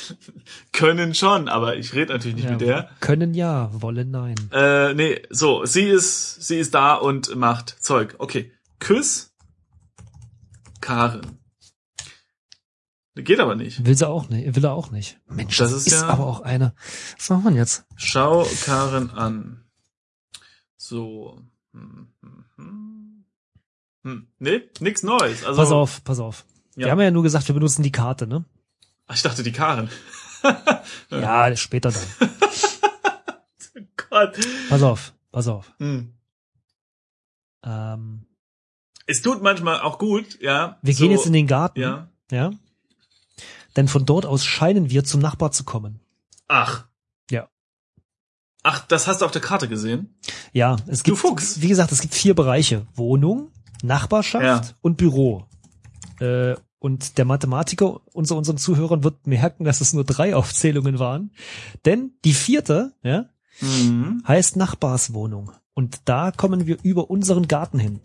können 0.72 1.14
schon, 1.14 1.48
aber 1.48 1.76
ich 1.76 1.94
rede 1.94 2.12
natürlich 2.12 2.36
nicht 2.36 2.44
Ja, 2.46 2.50
mit 2.52 2.60
der. 2.60 2.90
Können 3.00 3.32
ja, 3.34 3.70
wollen 3.80 4.10
nein. 4.10 4.34
Äh, 4.52 4.92
nee, 4.94 5.22
so, 5.30 5.64
sie 5.64 5.84
ist, 5.84 6.42
sie 6.42 6.58
ist 6.58 6.74
da 6.74 6.94
und 6.94 7.34
macht 7.36 7.76
Zeug. 7.80 8.16
Okay. 8.18 8.52
Küss 8.80 9.32
Karin. 10.80 11.38
Geht 13.14 13.40
aber 13.40 13.54
nicht. 13.54 13.84
Will 13.84 13.96
sie 13.96 14.08
auch 14.08 14.28
nicht, 14.30 14.56
will 14.56 14.64
er 14.64 14.72
auch 14.72 14.90
nicht. 14.90 15.20
Mensch, 15.28 15.56
Das 15.58 15.70
das, 15.70 15.80
ist 15.82 15.86
ist, 15.88 16.00
ja- 16.00 16.08
aber 16.08 16.26
auch 16.26 16.40
eine. 16.40 16.74
Was 17.18 17.30
machen 17.30 17.44
wir 17.44 17.52
jetzt? 17.60 17.84
Schau 17.96 18.46
Karin 18.64 19.10
an. 19.10 19.64
So. 20.76 21.40
Hm. 21.72 22.11
Hm. 24.04 24.26
Nee, 24.38 24.62
nix 24.80 25.02
Neues. 25.02 25.44
Also, 25.44 25.60
Pass 25.60 25.70
auf, 25.70 26.04
pass 26.04 26.18
auf. 26.18 26.44
Ja. 26.76 26.86
Wir 26.86 26.92
haben 26.92 27.00
ja 27.00 27.10
nur 27.10 27.22
gesagt, 27.22 27.46
wir 27.48 27.54
benutzen 27.54 27.82
die 27.82 27.92
Karte, 27.92 28.26
ne? 28.26 28.44
Ach, 29.06 29.14
ich 29.14 29.22
dachte 29.22 29.42
die 29.42 29.52
Karin. 29.52 29.88
Ja, 31.10 31.54
später 31.56 31.92
dann. 31.92 32.02
Gott. 34.10 34.38
Pass 34.68 34.82
auf, 34.82 35.14
pass 35.30 35.46
auf. 35.46 35.72
Hm. 35.78 36.12
Ähm, 37.64 38.26
Es 39.06 39.22
tut 39.22 39.40
manchmal 39.42 39.80
auch 39.82 39.98
gut, 39.98 40.40
ja. 40.40 40.78
wir 40.82 40.94
so, 40.94 41.02
gehen 41.04 41.12
jetzt 41.12 41.26
in 41.26 41.32
den 41.32 41.46
Garten. 41.46 41.80
Ja. 41.80 42.08
Ja. 42.32 42.50
Denn 43.76 43.86
von 43.86 44.04
dort 44.04 44.26
aus 44.26 44.44
scheinen 44.44 44.90
wir 44.90 45.04
zum 45.04 45.20
Nachbar 45.20 45.52
zu 45.52 45.62
kommen. 45.64 46.00
Ach. 46.48 46.86
Ja. 47.30 47.48
Ach, 48.64 48.80
das 48.88 49.06
hast 49.06 49.20
du 49.20 49.24
auf 49.24 49.30
der 49.32 49.40
Karte 49.42 49.68
gesehen? 49.68 50.18
Ja, 50.52 50.76
es 50.88 51.04
gibt, 51.04 51.18
Fuchs. 51.18 51.60
wie 51.60 51.68
gesagt, 51.68 51.92
es 51.92 52.00
gibt 52.00 52.14
vier 52.14 52.34
Bereiche. 52.34 52.86
Wohnung, 52.94 53.52
Nachbarschaft 53.82 54.44
Ja. 54.44 54.62
und 54.80 54.96
Büro. 54.96 55.44
Äh, 56.20 56.54
und 56.78 57.16
der 57.18 57.24
Mathematiker 57.24 58.00
unter 58.12 58.36
unseren 58.36 58.56
Zuhörern 58.58 59.04
wird 59.04 59.26
merken, 59.26 59.64
dass 59.64 59.80
es 59.80 59.92
nur 59.92 60.04
drei 60.04 60.34
Aufzählungen 60.34 60.98
waren. 60.98 61.30
Denn 61.84 62.12
die 62.24 62.32
vierte, 62.34 62.92
ja, 63.02 63.26
Mhm. 63.60 64.22
heißt 64.26 64.56
Nachbarswohnung. 64.56 65.52
Und 65.74 66.00
da 66.06 66.32
kommen 66.32 66.66
wir 66.66 66.78
über 66.82 67.08
unseren 67.10 67.46
Garten 67.48 67.78
hin. 67.78 68.00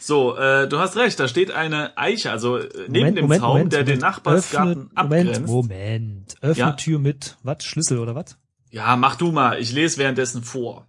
So, 0.00 0.36
äh, 0.36 0.68
du 0.68 0.78
hast 0.78 0.96
recht, 0.96 1.18
da 1.18 1.26
steht 1.28 1.50
eine 1.50 1.96
Eiche, 1.98 2.30
also 2.30 2.56
äh, 2.58 2.68
neben 2.88 2.92
Moment, 2.92 3.16
dem 3.18 3.22
Moment, 3.24 3.40
Zaun, 3.40 3.48
Moment, 3.52 3.72
der 3.72 3.84
den. 3.84 3.98
Nachbarsgarten 3.98 4.82
Öffne, 4.84 4.90
abgrenzt. 4.96 5.40
Moment, 5.46 5.48
Moment. 5.48 6.34
Öffne 6.40 6.60
Ja. 6.62 6.72
Tür 6.72 6.98
mit, 6.98 7.36
was? 7.42 7.64
Schlüssel 7.64 7.98
oder 7.98 8.14
was? 8.14 8.36
Ja, 8.70 8.96
mach 8.96 9.16
du 9.16 9.32
mal, 9.32 9.58
ich 9.60 9.72
lese 9.72 9.98
währenddessen 9.98 10.42
vor. 10.42 10.86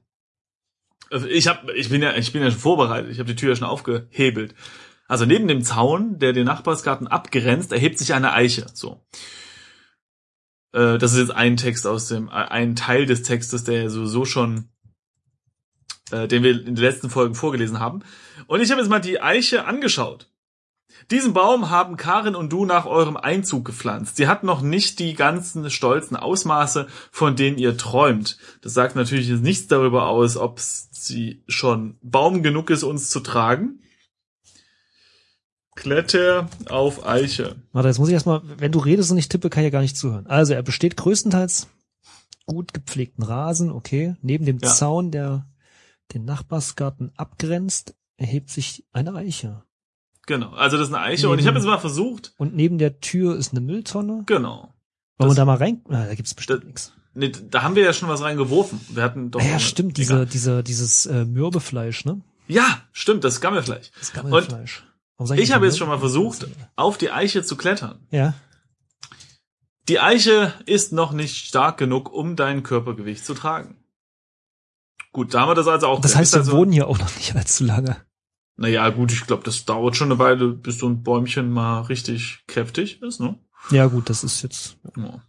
Äh, 1.11 1.27
Ich 1.27 1.47
hab, 1.47 1.69
ich 1.69 1.89
bin 1.89 2.01
ja, 2.01 2.15
ich 2.15 2.31
bin 2.33 2.41
ja 2.41 2.51
schon 2.51 2.59
vorbereitet, 2.59 3.11
ich 3.11 3.19
habe 3.19 3.29
die 3.29 3.35
Tür 3.35 3.49
ja 3.49 3.55
schon 3.55 3.67
aufgehebelt. 3.67 4.55
Also 5.07 5.25
neben 5.25 5.47
dem 5.47 5.63
Zaun, 5.63 6.19
der 6.19 6.33
den 6.33 6.45
Nachbarsgarten 6.45 7.07
abgrenzt, 7.07 7.71
erhebt 7.71 7.97
sich 7.97 8.13
eine 8.13 8.33
Eiche. 8.33 8.67
So. 8.73 9.03
Äh, 10.71 10.97
Das 10.97 11.13
ist 11.13 11.19
jetzt 11.19 11.31
ein 11.35 11.57
Text 11.57 11.87
aus 11.87 12.07
dem, 12.07 12.27
äh, 12.27 12.31
ein 12.31 12.75
Teil 12.75 13.05
des 13.05 13.23
Textes, 13.23 13.63
der 13.63 13.89
sowieso 13.89 14.25
schon, 14.25 14.69
äh, 16.11 16.27
den 16.27 16.43
wir 16.43 16.51
in 16.51 16.75
den 16.75 16.75
letzten 16.75 17.09
Folgen 17.09 17.33
vorgelesen 17.35 17.79
haben. 17.79 18.03
Und 18.47 18.61
ich 18.61 18.69
habe 18.71 18.81
jetzt 18.81 18.89
mal 18.89 18.99
die 18.99 19.21
Eiche 19.21 19.65
angeschaut. 19.65 20.29
Diesen 21.11 21.33
Baum 21.33 21.71
haben 21.71 21.97
Karin 21.97 22.35
und 22.35 22.51
du 22.51 22.65
nach 22.65 22.85
eurem 22.85 23.17
Einzug 23.17 23.65
gepflanzt. 23.65 24.17
Sie 24.17 24.27
hat 24.27 24.43
noch 24.43 24.61
nicht 24.61 24.99
die 24.99 25.15
ganzen 25.15 25.69
stolzen 25.71 26.15
Ausmaße, 26.15 26.87
von 27.11 27.35
denen 27.35 27.57
ihr 27.57 27.77
träumt. 27.77 28.37
Das 28.61 28.73
sagt 28.73 28.95
natürlich 28.95 29.27
jetzt 29.27 29.41
nichts 29.41 29.67
darüber 29.67 30.07
aus, 30.07 30.37
ob 30.37 30.59
sie 30.59 31.43
schon 31.47 31.97
Baum 32.01 32.43
genug 32.43 32.69
ist, 32.69 32.83
uns 32.83 33.09
zu 33.09 33.21
tragen. 33.21 33.79
Kletter 35.75 36.49
auf 36.67 37.07
Eiche. 37.07 37.55
Warte, 37.71 37.87
jetzt 37.87 37.99
muss 37.99 38.09
ich 38.09 38.13
erstmal, 38.13 38.41
wenn 38.57 38.71
du 38.71 38.79
redest 38.79 39.11
und 39.11 39.17
ich 39.17 39.29
tippe, 39.29 39.49
kann 39.49 39.63
ich 39.63 39.67
ja 39.67 39.71
gar 39.71 39.81
nicht 39.81 39.97
zuhören. 39.97 40.27
Also 40.27 40.53
er 40.53 40.61
besteht 40.61 40.97
größtenteils 40.97 41.67
gut 42.45 42.73
gepflegten 42.73 43.23
Rasen, 43.23 43.71
okay. 43.71 44.15
Neben 44.21 44.45
dem 44.45 44.59
Ja. 44.59 44.69
Zaun, 44.69 45.11
der 45.11 45.47
den 46.13 46.25
Nachbarsgarten 46.25 47.11
abgrenzt, 47.15 47.95
erhebt 48.17 48.49
sich 48.49 48.85
eine 48.91 49.13
Eiche. 49.13 49.63
Genau, 50.29 50.51
also 50.51 50.77
das 50.77 50.89
ist 50.89 50.93
eine 50.93 51.03
Eiche. 51.03 51.27
Und 51.27 51.39
ich 51.39 51.47
habe 51.47 51.57
jetzt 51.57 51.65
mal 51.65 51.79
versucht, 51.79 52.33
Und 52.37 52.55
neben 52.55 52.77
der 52.77 52.99
Tür 52.99 53.35
ist 53.35 53.51
eine 53.51 53.61
Mülltonne. 53.61 54.21
genau. 54.27 54.71
Wollen 55.17 55.31
wir 55.31 55.35
da 55.35 55.43
mal 55.43 55.57
rein? 55.57 55.81
Ah, 55.89 56.05
da 56.05 56.13
gibt's 56.13 56.35
bestimmt 56.35 56.65
nichts. 56.65 56.93
Nee, 57.15 57.31
da 57.49 57.63
haben 57.63 57.75
wir 57.75 57.83
ja 57.83 57.93
schon 57.93 58.09
was 58.09 58.21
reingeworfen. 58.21 58.79
Wir 58.89 59.01
hatten 59.01 59.31
doch. 59.31 59.41
Ja, 59.41 59.57
stimmt, 59.57 59.97
diese, 59.97 60.13
Egal. 60.13 60.25
diese, 60.27 60.63
dieses 60.63 61.07
äh, 61.07 61.25
Mürbefleisch, 61.25 62.05
ne? 62.05 62.21
Ja, 62.47 62.83
stimmt, 62.91 63.23
das 63.23 63.41
Gammelfleisch. 63.41 63.89
Das 63.97 64.13
Gammelfleisch. 64.13 64.85
Sag 65.17 65.39
Ich 65.39 65.51
habe 65.51 65.65
jetzt 65.65 65.79
schon 65.79 65.87
mal 65.87 65.97
versucht, 65.97 66.47
auf 66.75 66.99
die 66.99 67.09
Eiche 67.09 67.41
zu 67.41 67.57
klettern. 67.57 68.05
Ja. 68.11 68.35
Die 69.87 69.99
Eiche 69.99 70.53
ist 70.67 70.93
noch 70.93 71.11
nicht 71.11 71.47
stark 71.47 71.79
genug, 71.79 72.13
um 72.13 72.35
dein 72.35 72.61
Körpergewicht 72.61 73.25
zu 73.25 73.33
tragen. 73.33 73.77
Gut, 75.11 75.33
da 75.33 75.41
haben 75.41 75.49
wir 75.49 75.55
das 75.55 75.67
also 75.67 75.87
auch. 75.87 76.01
Das 76.01 76.15
heißt, 76.15 76.33
wir 76.33 76.41
also, 76.41 76.51
wohnen 76.51 76.71
hier 76.71 76.87
auch 76.87 76.99
noch 76.99 77.15
nicht 77.15 77.35
allzu 77.35 77.63
lange. 77.63 77.97
Naja, 78.59 78.89
gut, 78.89 79.13
ich 79.13 79.25
glaube, 79.25 79.43
das 79.43 79.63
dauert 79.63 79.95
schon 79.95 80.11
eine 80.11 80.19
Weile, 80.19 80.49
bis 80.49 80.79
so 80.79 80.89
ein 80.89 81.01
Bäumchen 81.01 81.49
mal 81.49 81.79
richtig 81.83 82.43
kräftig 82.45 83.01
ist, 83.01 83.21
ne? 83.21 83.39
Ja, 83.71 83.85
gut, 83.87 84.09
das 84.09 84.25
ist 84.25 84.41
jetzt. 84.41 84.77
Ja. 84.97 85.23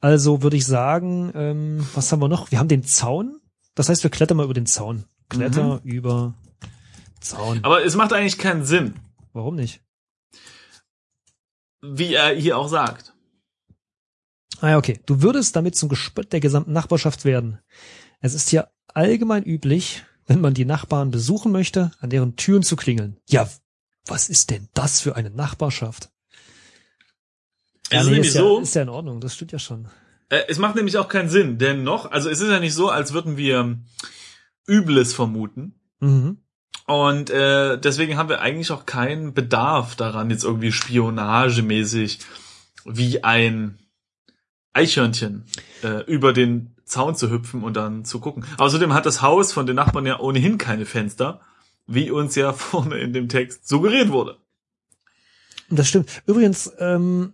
Also 0.00 0.42
würde 0.42 0.56
ich 0.56 0.66
sagen, 0.66 1.30
ähm, 1.36 1.86
was 1.94 2.10
haben 2.10 2.20
wir 2.20 2.28
noch? 2.28 2.50
Wir 2.50 2.58
haben 2.58 2.66
den 2.66 2.82
Zaun. 2.82 3.40
Das 3.76 3.88
heißt, 3.88 4.02
wir 4.02 4.10
klettern 4.10 4.38
mal 4.38 4.44
über 4.44 4.54
den 4.54 4.66
Zaun. 4.66 5.04
Kletter 5.28 5.80
über 5.84 6.34
Zaun. 7.20 7.58
Mhm. 7.58 7.64
Aber 7.64 7.84
es 7.84 7.94
macht 7.94 8.12
eigentlich 8.12 8.38
keinen 8.38 8.64
Sinn, 8.64 8.94
Warum 9.32 9.54
nicht? 9.54 9.80
wie 11.80 12.12
er 12.14 12.34
hier 12.34 12.58
auch 12.58 12.68
sagt. 12.68 13.14
Ah 14.60 14.70
ja, 14.70 14.78
okay. 14.78 14.98
Du 15.06 15.22
würdest 15.22 15.54
damit 15.54 15.76
zum 15.76 15.88
Gespött 15.88 16.32
der 16.32 16.40
gesamten 16.40 16.72
Nachbarschaft 16.72 17.24
werden. 17.24 17.60
Es 18.20 18.34
ist 18.34 18.48
hier 18.48 18.68
allgemein 18.94 19.44
üblich, 19.44 20.04
wenn 20.26 20.40
man 20.40 20.54
die 20.54 20.64
Nachbarn 20.64 21.10
besuchen 21.10 21.52
möchte, 21.52 21.92
an 22.00 22.10
deren 22.10 22.36
Türen 22.36 22.62
zu 22.62 22.76
klingeln. 22.76 23.16
Ja, 23.28 23.48
was 24.06 24.28
ist 24.28 24.50
denn 24.50 24.68
das 24.74 25.00
für 25.00 25.16
eine 25.16 25.30
Nachbarschaft? 25.30 26.10
Es 27.90 28.00
ist 28.00 28.06
nee, 28.06 28.12
nämlich 28.12 28.28
ist, 28.28 28.34
ja, 28.34 28.40
so, 28.40 28.58
ist 28.60 28.74
ja 28.74 28.82
in 28.82 28.88
Ordnung, 28.88 29.20
das 29.20 29.34
stimmt 29.34 29.52
ja 29.52 29.58
schon. 29.58 29.88
äh, 30.28 30.42
es 30.48 30.58
macht 30.58 30.74
nämlich 30.74 30.98
auch 30.98 31.08
keinen 31.08 31.28
Sinn, 31.28 31.58
denn 31.58 31.84
noch, 31.84 32.10
also 32.10 32.28
es 32.28 32.40
ist 32.40 32.50
ja 32.50 32.60
nicht 32.60 32.74
so, 32.74 32.90
als 32.90 33.12
würden 33.12 33.36
wir 33.36 33.78
Übles 34.66 35.14
vermuten. 35.14 35.80
Mhm. 36.00 36.38
Und 36.86 37.30
äh, 37.30 37.78
deswegen 37.78 38.16
haben 38.16 38.28
wir 38.28 38.40
eigentlich 38.40 38.70
auch 38.70 38.86
keinen 38.86 39.34
Bedarf 39.34 39.96
daran, 39.96 40.30
jetzt 40.30 40.44
irgendwie 40.44 40.72
spionagemäßig 40.72 42.20
wie 42.84 43.24
ein 43.24 43.78
Eichhörnchen 44.76 45.44
äh, 45.82 46.04
über 46.04 46.32
den 46.32 46.74
Zaun 46.84 47.16
zu 47.16 47.30
hüpfen 47.30 47.64
und 47.64 47.74
dann 47.74 48.04
zu 48.04 48.20
gucken. 48.20 48.44
Außerdem 48.58 48.92
hat 48.94 49.06
das 49.06 49.22
Haus 49.22 49.52
von 49.52 49.66
den 49.66 49.74
Nachbarn 49.76 50.06
ja 50.06 50.20
ohnehin 50.20 50.58
keine 50.58 50.86
Fenster, 50.86 51.40
wie 51.86 52.10
uns 52.10 52.34
ja 52.36 52.52
vorne 52.52 52.98
in 52.98 53.12
dem 53.12 53.28
Text 53.28 53.66
suggeriert 53.66 54.10
wurde. 54.10 54.36
Das 55.70 55.88
stimmt. 55.88 56.22
Übrigens, 56.26 56.70
ähm, 56.78 57.32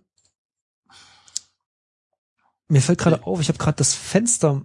mir 2.67 2.81
fällt 2.81 2.99
gerade 2.99 3.23
auf, 3.25 3.39
ich 3.41 3.49
habe 3.49 3.59
gerade 3.59 3.77
das 3.77 3.93
Fenster 3.93 4.61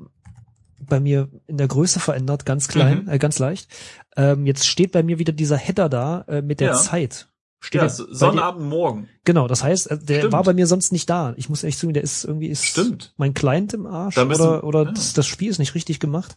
bei 0.80 1.00
mir 1.00 1.28
in 1.46 1.58
der 1.58 1.68
Größe 1.68 2.00
verändert, 2.00 2.46
ganz 2.46 2.68
klein, 2.68 3.02
Mhm. 3.04 3.08
äh, 3.10 3.18
ganz 3.18 3.38
leicht. 3.38 3.68
Ähm, 4.16 4.46
jetzt 4.46 4.66
steht 4.66 4.92
bei 4.92 5.02
mir 5.02 5.18
wieder 5.18 5.32
dieser 5.32 5.56
Header 5.58 5.88
da 5.88 6.22
äh, 6.28 6.40
mit 6.40 6.60
der 6.60 6.68
Ja. 6.68 6.74
Zeit. 6.74 7.27
Steht 7.60 7.80
Ja, 7.82 7.88
der 7.88 7.96
bei 7.96 8.04
dir- 8.10 8.14
Sonnabend 8.14 8.68
morgen. 8.68 9.08
Genau, 9.24 9.48
das 9.48 9.64
heißt, 9.64 9.90
äh, 9.90 9.98
der 9.98 10.18
Stimmt. 10.18 10.32
war 10.32 10.44
bei 10.44 10.54
mir 10.54 10.68
sonst 10.68 10.92
nicht 10.92 11.10
da. 11.10 11.34
Ich 11.36 11.48
muss 11.48 11.64
echt 11.64 11.78
sagen, 11.78 11.92
der 11.92 12.04
ist 12.04 12.24
irgendwie 12.24 12.46
ist 12.48 12.64
Stimmt. 12.64 13.12
mein 13.16 13.34
Client 13.34 13.74
im 13.74 13.84
Arsch 13.86 14.16
oder 14.16 14.62
oder 14.62 14.84
ja. 14.84 14.92
das, 14.92 15.12
das 15.12 15.26
Spiel 15.26 15.50
ist 15.50 15.58
nicht 15.58 15.74
richtig 15.74 15.98
gemacht. 15.98 16.36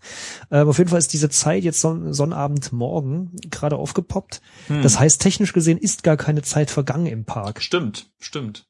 Ähm, 0.49 0.67
auf 0.67 0.79
jeden 0.79 0.89
Fall 0.89 0.97
ist 0.99 1.13
diese 1.13 1.29
Zeit 1.29 1.63
jetzt 1.63 1.79
Son 1.79 2.11
Sonnabend 2.13 2.71
morgen 2.73 3.35
gerade 3.51 3.75
aufgepoppt. 3.75 4.41
Hm. 4.67 4.81
Das 4.81 4.99
heißt, 4.99 5.21
technisch 5.21 5.53
gesehen 5.53 5.77
ist 5.77 6.01
gar 6.03 6.17
keine 6.17 6.41
Zeit 6.41 6.71
vergangen 6.71 7.05
im 7.05 7.23
Park. 7.23 7.61
Stimmt, 7.61 8.09
stimmt. 8.19 8.65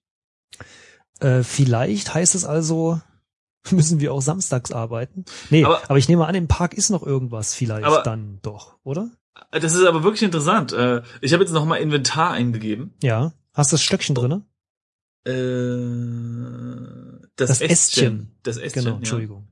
Äh, 1.21 1.43
vielleicht 1.43 2.13
heißt 2.13 2.35
es 2.35 2.43
also, 2.45 2.99
müssen 3.71 3.99
wir 4.01 4.13
auch 4.13 4.21
samstags 4.21 4.71
arbeiten. 4.73 5.23
Nee, 5.51 5.63
aber, 5.63 5.81
Aber- 5.85 5.97
ich 5.97 6.09
nehme 6.09 6.25
an, 6.27 6.35
im 6.35 6.47
Park 6.49 6.73
ist 6.73 6.89
noch 6.89 7.03
irgendwas 7.03 7.53
vielleicht 7.53 7.85
Aber- 7.85 8.01
dann 8.03 8.39
doch, 8.41 8.75
oder? 8.83 9.09
Das 9.51 9.73
ist 9.73 9.85
aber 9.85 10.03
wirklich 10.03 10.23
interessant. 10.23 10.73
Äh, 10.73 11.01
Ich 11.21 11.33
habe 11.33 11.43
jetzt 11.43 11.53
noch 11.53 11.65
mal 11.65 11.77
Inventar 11.77 12.31
eingegeben. 12.31 12.93
Ja. 13.01 13.33
Hast 13.53 13.71
du 13.71 13.75
das 13.75 13.83
Stöckchen 13.83 14.15
drinne? 14.15 14.45
Äh, 15.25 15.31
das, 17.35 17.49
Das 17.49 17.61
Ästchen. 17.61 17.69
Ästchen. 17.71 18.35
Das 18.43 18.57
Ästchen, 18.57 18.83
Genau, 18.83 18.95
ja. 18.95 18.99
Entschuldigung. 18.99 19.47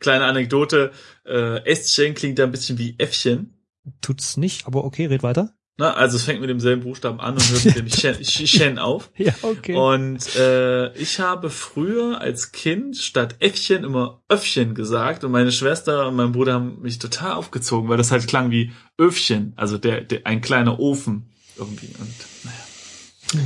Kleine 0.00 0.24
Anekdote. 0.24 0.92
Äh, 1.24 1.64
Ästchen 1.64 2.14
klingt 2.14 2.38
da 2.38 2.44
ein 2.44 2.50
bisschen 2.50 2.78
wie 2.78 2.96
Äffchen. 2.98 3.54
Tut's 4.00 4.36
nicht, 4.36 4.66
aber 4.66 4.84
okay, 4.84 5.06
red 5.06 5.22
weiter. 5.22 5.54
Na, 5.78 5.94
also 5.94 6.16
es 6.16 6.24
fängt 6.24 6.40
mit 6.40 6.50
demselben 6.50 6.82
Buchstaben 6.82 7.18
an 7.18 7.34
und 7.34 7.50
hört 7.50 7.64
mit 7.64 7.76
dem 7.76 7.88
Shen, 8.24 8.24
Shen 8.24 8.78
auf. 8.78 9.10
Ja, 9.16 9.32
okay. 9.40 9.74
Und 9.74 10.36
äh, 10.36 10.92
ich 10.94 11.18
habe 11.18 11.48
früher 11.48 12.20
als 12.20 12.52
Kind 12.52 12.98
statt 12.98 13.36
Äffchen 13.40 13.82
immer 13.82 14.22
Öffchen 14.28 14.74
gesagt 14.74 15.24
und 15.24 15.32
meine 15.32 15.50
Schwester 15.50 16.08
und 16.08 16.16
mein 16.16 16.32
Bruder 16.32 16.54
haben 16.54 16.82
mich 16.82 16.98
total 16.98 17.32
aufgezogen, 17.32 17.88
weil 17.88 17.96
das 17.96 18.12
halt 18.12 18.28
klang 18.28 18.50
wie 18.50 18.72
Öfchen, 18.98 19.54
also 19.56 19.78
der, 19.78 20.02
der 20.02 20.26
ein 20.26 20.42
kleiner 20.42 20.78
Ofen 20.78 21.32
irgendwie. 21.56 21.88
Und 21.98 22.14
naja. 22.44 23.44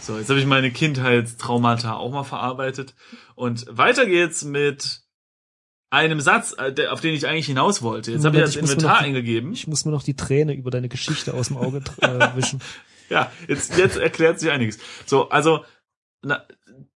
So, 0.00 0.18
jetzt 0.18 0.28
habe 0.28 0.38
ich 0.38 0.46
meine 0.46 0.70
Kindheitstraumata 0.70 1.94
auch 1.94 2.12
mal 2.12 2.24
verarbeitet. 2.24 2.94
Und 3.34 3.66
weiter 3.70 4.06
geht's 4.06 4.44
mit 4.44 5.03
einem 5.94 6.20
Satz, 6.20 6.54
äh, 6.58 6.86
auf 6.88 7.00
den 7.00 7.14
ich 7.14 7.26
eigentlich 7.26 7.46
hinaus 7.46 7.80
wollte. 7.82 8.12
Jetzt 8.12 8.24
habe 8.24 8.36
ich 8.36 8.42
das 8.42 8.50
ich 8.50 8.58
Inventar 8.58 8.98
die- 9.00 9.04
eingegeben. 9.06 9.52
Ich 9.52 9.66
muss 9.66 9.84
mir 9.84 9.92
noch 9.92 10.02
die 10.02 10.16
Träne 10.16 10.54
über 10.54 10.70
deine 10.70 10.88
Geschichte 10.88 11.32
aus 11.34 11.48
dem 11.48 11.56
Auge 11.56 11.82
äh, 12.00 12.08
wischen. 12.36 12.60
Ja, 13.10 13.30
jetzt, 13.48 13.76
jetzt 13.78 13.96
erklärt 13.96 14.40
sich 14.40 14.50
einiges. 14.50 14.78
So, 15.06 15.28
also 15.30 15.64
na, 16.22 16.42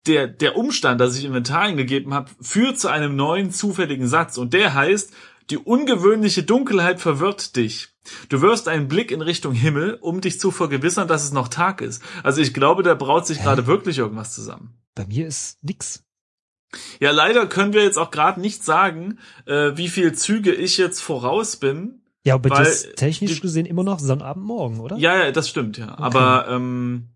der, 0.06 0.26
der 0.26 0.56
Umstand, 0.56 1.00
dass 1.00 1.16
ich 1.16 1.24
Inventar 1.24 1.62
eingegeben 1.62 2.14
habe, 2.14 2.30
führt 2.40 2.78
zu 2.78 2.88
einem 2.88 3.14
neuen 3.16 3.50
zufälligen 3.52 4.06
Satz 4.08 4.38
und 4.38 4.52
der 4.54 4.74
heißt, 4.74 5.12
die 5.50 5.58
ungewöhnliche 5.58 6.42
Dunkelheit 6.42 7.00
verwirrt 7.00 7.56
dich. 7.56 7.88
Du 8.28 8.40
wirfst 8.40 8.68
einen 8.68 8.88
Blick 8.88 9.10
in 9.10 9.20
Richtung 9.22 9.52
Himmel, 9.52 9.98
um 10.00 10.20
dich 10.20 10.40
zu 10.40 10.50
vergewissern, 10.50 11.08
dass 11.08 11.24
es 11.24 11.32
noch 11.32 11.48
Tag 11.48 11.80
ist. 11.82 12.02
Also 12.22 12.40
ich 12.40 12.54
glaube, 12.54 12.82
da 12.82 12.94
braut 12.94 13.26
sich 13.26 13.40
gerade 13.42 13.66
wirklich 13.66 13.98
irgendwas 13.98 14.34
zusammen. 14.34 14.74
Bei 14.94 15.06
mir 15.06 15.26
ist 15.26 15.62
nix. 15.62 16.04
Ja, 17.00 17.12
leider 17.12 17.46
können 17.46 17.72
wir 17.72 17.82
jetzt 17.82 17.98
auch 17.98 18.10
gerade 18.10 18.40
nicht 18.40 18.64
sagen, 18.64 19.18
äh, 19.46 19.72
wie 19.76 19.88
viel 19.88 20.12
Züge 20.14 20.52
ich 20.52 20.76
jetzt 20.76 21.00
voraus 21.00 21.56
bin. 21.56 22.02
Ja, 22.24 22.34
aber 22.34 22.50
Weil 22.50 22.64
das 22.64 22.88
technisch 22.94 23.36
die- 23.36 23.40
gesehen 23.40 23.64
immer 23.66 23.84
noch 23.84 24.00
Sonnabend 24.00 24.44
morgen, 24.44 24.80
oder? 24.80 24.96
Ja, 24.98 25.16
ja, 25.16 25.30
das 25.32 25.48
stimmt, 25.48 25.78
ja. 25.78 25.96
Aber 25.98 26.46
ähm, 26.50 27.08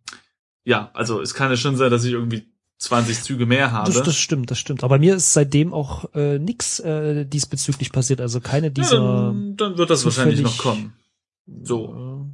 ja, 0.64 0.90
also 0.94 1.21
es 1.21 1.35
kann 1.35 1.50
ja 1.50 1.56
schon 1.56 1.76
sein, 1.76 1.90
dass 1.90 2.04
ich 2.04 2.12
irgendwie 2.12 2.47
20 2.78 3.23
Züge 3.23 3.44
mehr 3.47 3.73
habe. 3.73 3.92
Das, 3.92 4.02
das 4.02 4.16
stimmt, 4.16 4.50
das 4.50 4.59
stimmt. 4.59 4.82
Aber 4.85 4.99
mir 4.99 5.16
ist 5.16 5.35
seitdem 5.35 5.75
auch 5.75 6.12
äh, 6.14 6.38
nix 6.38 6.80
äh, 6.80 7.26
diesbezüglich 7.26 7.92
passiert. 7.92 8.21
Also 8.21 8.40
keine 8.40 8.68
ja, 8.68 8.73
dieser. 8.73 8.97
dann, 8.97 9.56
dann 9.56 9.76
wird 9.78 9.90
das 9.90 10.04
wahrscheinlich 10.04 10.40
noch 10.40 10.56
kommen. 10.56 10.94
So. 11.62 12.26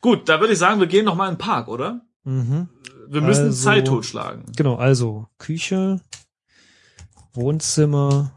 Gut, 0.00 0.28
da 0.28 0.40
würde 0.40 0.52
ich 0.52 0.58
sagen, 0.58 0.80
wir 0.80 0.86
gehen 0.88 1.04
noch 1.06 1.14
mal 1.14 1.28
in 1.28 1.34
den 1.34 1.38
Park, 1.38 1.68
oder? 1.68 2.02
mhm. 2.24 2.68
Wir 3.06 3.20
müssen 3.20 3.46
Also- 3.46 3.64
Zeit 3.64 3.86
totschlagen. 3.86 4.44
Genau, 4.56 4.76
also 4.76 5.26
Küche, 5.38 6.00
Wohnzimmer, 7.34 8.32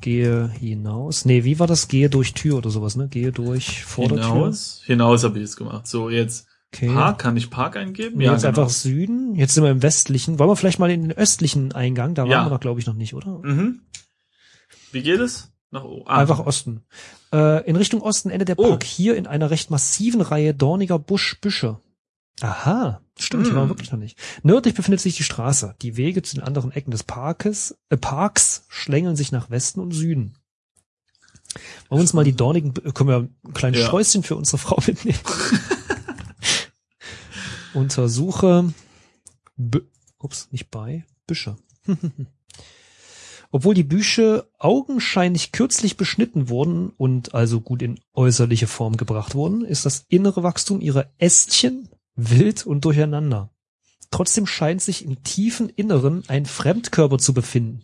gehe 0.00 0.48
hinaus. 0.48 1.24
Nee, 1.24 1.44
wie 1.44 1.58
war 1.58 1.66
das? 1.66 1.88
Gehe 1.88 2.10
durch 2.10 2.34
Tür 2.34 2.58
oder 2.58 2.70
sowas, 2.70 2.96
ne? 2.96 3.08
Gehe 3.08 3.32
durch 3.32 3.84
Vordertür. 3.84 4.24
Hinaus, 4.32 4.82
hinaus 4.84 5.24
habe 5.24 5.38
ich 5.38 5.42
jetzt 5.44 5.56
gemacht. 5.56 5.86
So, 5.86 6.10
jetzt 6.10 6.46
Okay. 6.74 6.92
Park, 6.92 7.20
kann 7.20 7.36
ich 7.36 7.50
Park 7.50 7.76
eingeben? 7.76 8.18
Nee, 8.18 8.24
jetzt 8.24 8.42
genau. 8.42 8.48
einfach 8.48 8.68
Süden. 8.68 9.36
Jetzt 9.36 9.54
sind 9.54 9.62
wir 9.62 9.70
im 9.70 9.80
westlichen. 9.84 10.40
Wollen 10.40 10.50
wir 10.50 10.56
vielleicht 10.56 10.80
mal 10.80 10.90
in 10.90 11.02
den 11.02 11.12
östlichen 11.12 11.70
Eingang? 11.72 12.14
Da 12.16 12.22
waren 12.22 12.30
Ja. 12.32 12.44
wir 12.46 12.50
doch, 12.50 12.58
glaube 12.58 12.80
ich, 12.80 12.86
noch 12.86 12.94
nicht, 12.94 13.14
oder? 13.14 13.38
Mhm. 13.44 13.82
Wie 14.90 15.02
geht 15.02 15.20
es? 15.20 15.52
Nach 15.70 15.84
oben. 15.84 16.02
Ah, 16.08 16.18
Einfach 16.18 16.40
Osten. 16.44 16.82
Äh, 17.32 17.64
in 17.68 17.76
Richtung 17.76 18.00
Osten 18.02 18.28
endet 18.28 18.48
der 18.48 18.58
Oh. 18.58 18.70
Park 18.70 18.82
hier 18.82 19.14
in 19.16 19.28
einer 19.28 19.50
recht 19.50 19.70
massiven 19.70 20.20
Reihe 20.20 20.52
dorniger 20.52 20.98
Buschbüsche. 20.98 21.78
Aha, 22.40 23.00
stimmt, 23.18 23.46
hier 23.46 23.54
waren 23.54 23.64
wir 23.64 23.70
wirklich 23.70 23.92
noch 23.92 23.98
nicht. 23.98 24.18
Nördlich 24.42 24.74
befindet 24.74 25.00
sich 25.00 25.16
die 25.16 25.22
Straße. 25.22 25.74
Die 25.82 25.96
Wege 25.96 26.22
zu 26.22 26.36
den 26.36 26.44
anderen 26.44 26.72
Ecken 26.72 26.90
des 26.90 27.04
Parkes, 27.04 27.76
äh, 27.88 27.96
Parks 27.96 28.66
schlängeln 28.68 29.16
sich 29.16 29.32
nach 29.32 29.50
Westen 29.50 29.80
und 29.80 29.92
Süden. 29.92 30.34
Wollen 31.88 31.98
wir 31.98 32.02
uns 32.02 32.12
mal 32.12 32.24
die 32.24 32.34
dornigen, 32.34 32.74
können 32.74 33.08
wir 33.08 33.28
ein 33.44 33.54
kleines 33.54 33.80
Ja. 33.80 33.86
Sträußchen 33.86 34.22
für 34.22 34.36
unsere 34.36 34.58
Frau 34.58 34.78
mitnehmen? 34.86 35.18
Untersuche, 37.74 38.72
Bü 39.56 39.80
ups, 40.18 40.48
nicht 40.50 40.70
bei, 40.70 41.04
Büsche. 41.26 41.56
Obwohl 43.50 43.74
die 43.74 43.84
Büsche 43.84 44.48
augenscheinlich 44.58 45.52
kürzlich 45.52 45.96
beschnitten 45.96 46.48
wurden 46.48 46.88
und 46.88 47.34
also 47.34 47.60
gut 47.60 47.82
in 47.82 48.00
äußerliche 48.12 48.66
Form 48.66 48.96
gebracht 48.96 49.36
wurden, 49.36 49.64
ist 49.64 49.86
das 49.86 50.06
innere 50.08 50.42
Wachstum 50.42 50.80
ihrer 50.80 51.06
Ästchen 51.18 51.88
wild 52.16 52.66
und 52.66 52.84
durcheinander. 52.84 53.50
Trotzdem 54.10 54.46
scheint 54.46 54.80
sich 54.82 55.04
im 55.04 55.22
tiefen 55.24 55.68
Inneren 55.68 56.22
ein 56.28 56.46
Fremdkörper 56.46 57.18
zu 57.18 57.34
befinden. 57.34 57.82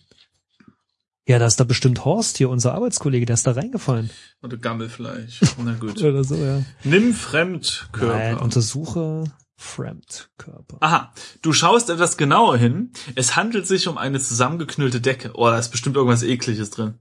Ja, 1.26 1.38
da 1.38 1.46
ist 1.46 1.60
da 1.60 1.64
bestimmt 1.64 2.04
Horst 2.04 2.38
hier, 2.38 2.48
unser 2.50 2.74
Arbeitskollege, 2.74 3.26
der 3.26 3.34
ist 3.34 3.46
da 3.46 3.52
reingefallen. 3.52 4.10
Oder 4.42 4.56
Gammelfleisch. 4.56 5.40
Na 5.58 5.74
gut. 5.74 5.98
Oder 6.02 6.24
so, 6.24 6.34
ja. 6.36 6.62
Nimm 6.84 7.14
Fremdkörper. 7.14 8.16
Nein, 8.18 8.38
untersuche 8.38 9.24
Fremdkörper. 9.56 10.78
Aha, 10.80 11.12
du 11.42 11.52
schaust 11.52 11.90
etwas 11.90 12.16
genauer 12.16 12.56
hin. 12.56 12.92
Es 13.14 13.36
handelt 13.36 13.66
sich 13.66 13.86
um 13.88 13.98
eine 13.98 14.18
zusammengeknüllte 14.18 15.00
Decke. 15.00 15.32
Oh, 15.34 15.46
da 15.46 15.58
ist 15.58 15.68
bestimmt 15.70 15.96
irgendwas 15.96 16.22
ekliges 16.22 16.70
drin. 16.70 16.94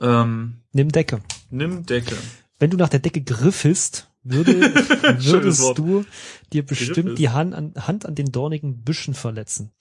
Ähm, 0.00 0.62
Nimm 0.72 0.90
Decke. 0.90 1.22
nimm 1.50 1.86
Decke. 1.86 2.16
Wenn 2.58 2.70
du 2.70 2.76
nach 2.76 2.88
der 2.88 3.00
Decke 3.00 3.20
griffelst, 3.22 4.08
würde, 4.22 4.52
würdest 5.24 5.78
du 5.78 6.04
dir 6.52 6.64
bestimmt 6.64 7.18
die 7.18 7.30
Hand 7.30 7.54
an, 7.54 7.74
Hand 7.76 8.06
an 8.06 8.14
den 8.14 8.32
dornigen 8.32 8.82
Büschen 8.82 9.14
verletzen. 9.14 9.72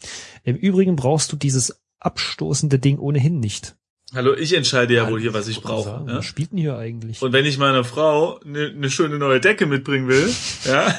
Im 0.43 0.55
Übrigen 0.55 0.95
brauchst 0.95 1.31
du 1.31 1.35
dieses 1.35 1.81
abstoßende 1.99 2.79
Ding 2.79 2.97
ohnehin 2.97 3.39
nicht. 3.39 3.75
Hallo, 4.13 4.33
ich 4.33 4.53
entscheide 4.53 4.93
ja 4.93 5.09
wohl 5.09 5.21
hier, 5.21 5.33
was 5.33 5.47
ich 5.47 5.55
Sagen, 5.55 5.67
brauche. 5.67 5.89
Ja? 5.89 6.17
Was 6.17 6.25
spielt 6.25 6.51
denn 6.51 6.57
hier 6.57 6.77
eigentlich? 6.77 7.21
Und 7.21 7.31
wenn 7.31 7.45
ich 7.45 7.57
meiner 7.57 7.85
Frau 7.85 8.39
eine 8.39 8.73
ne 8.73 8.89
schöne 8.89 9.17
neue 9.17 9.39
Decke 9.39 9.65
mitbringen 9.65 10.09
will, 10.09 10.29
ja, 10.65 10.93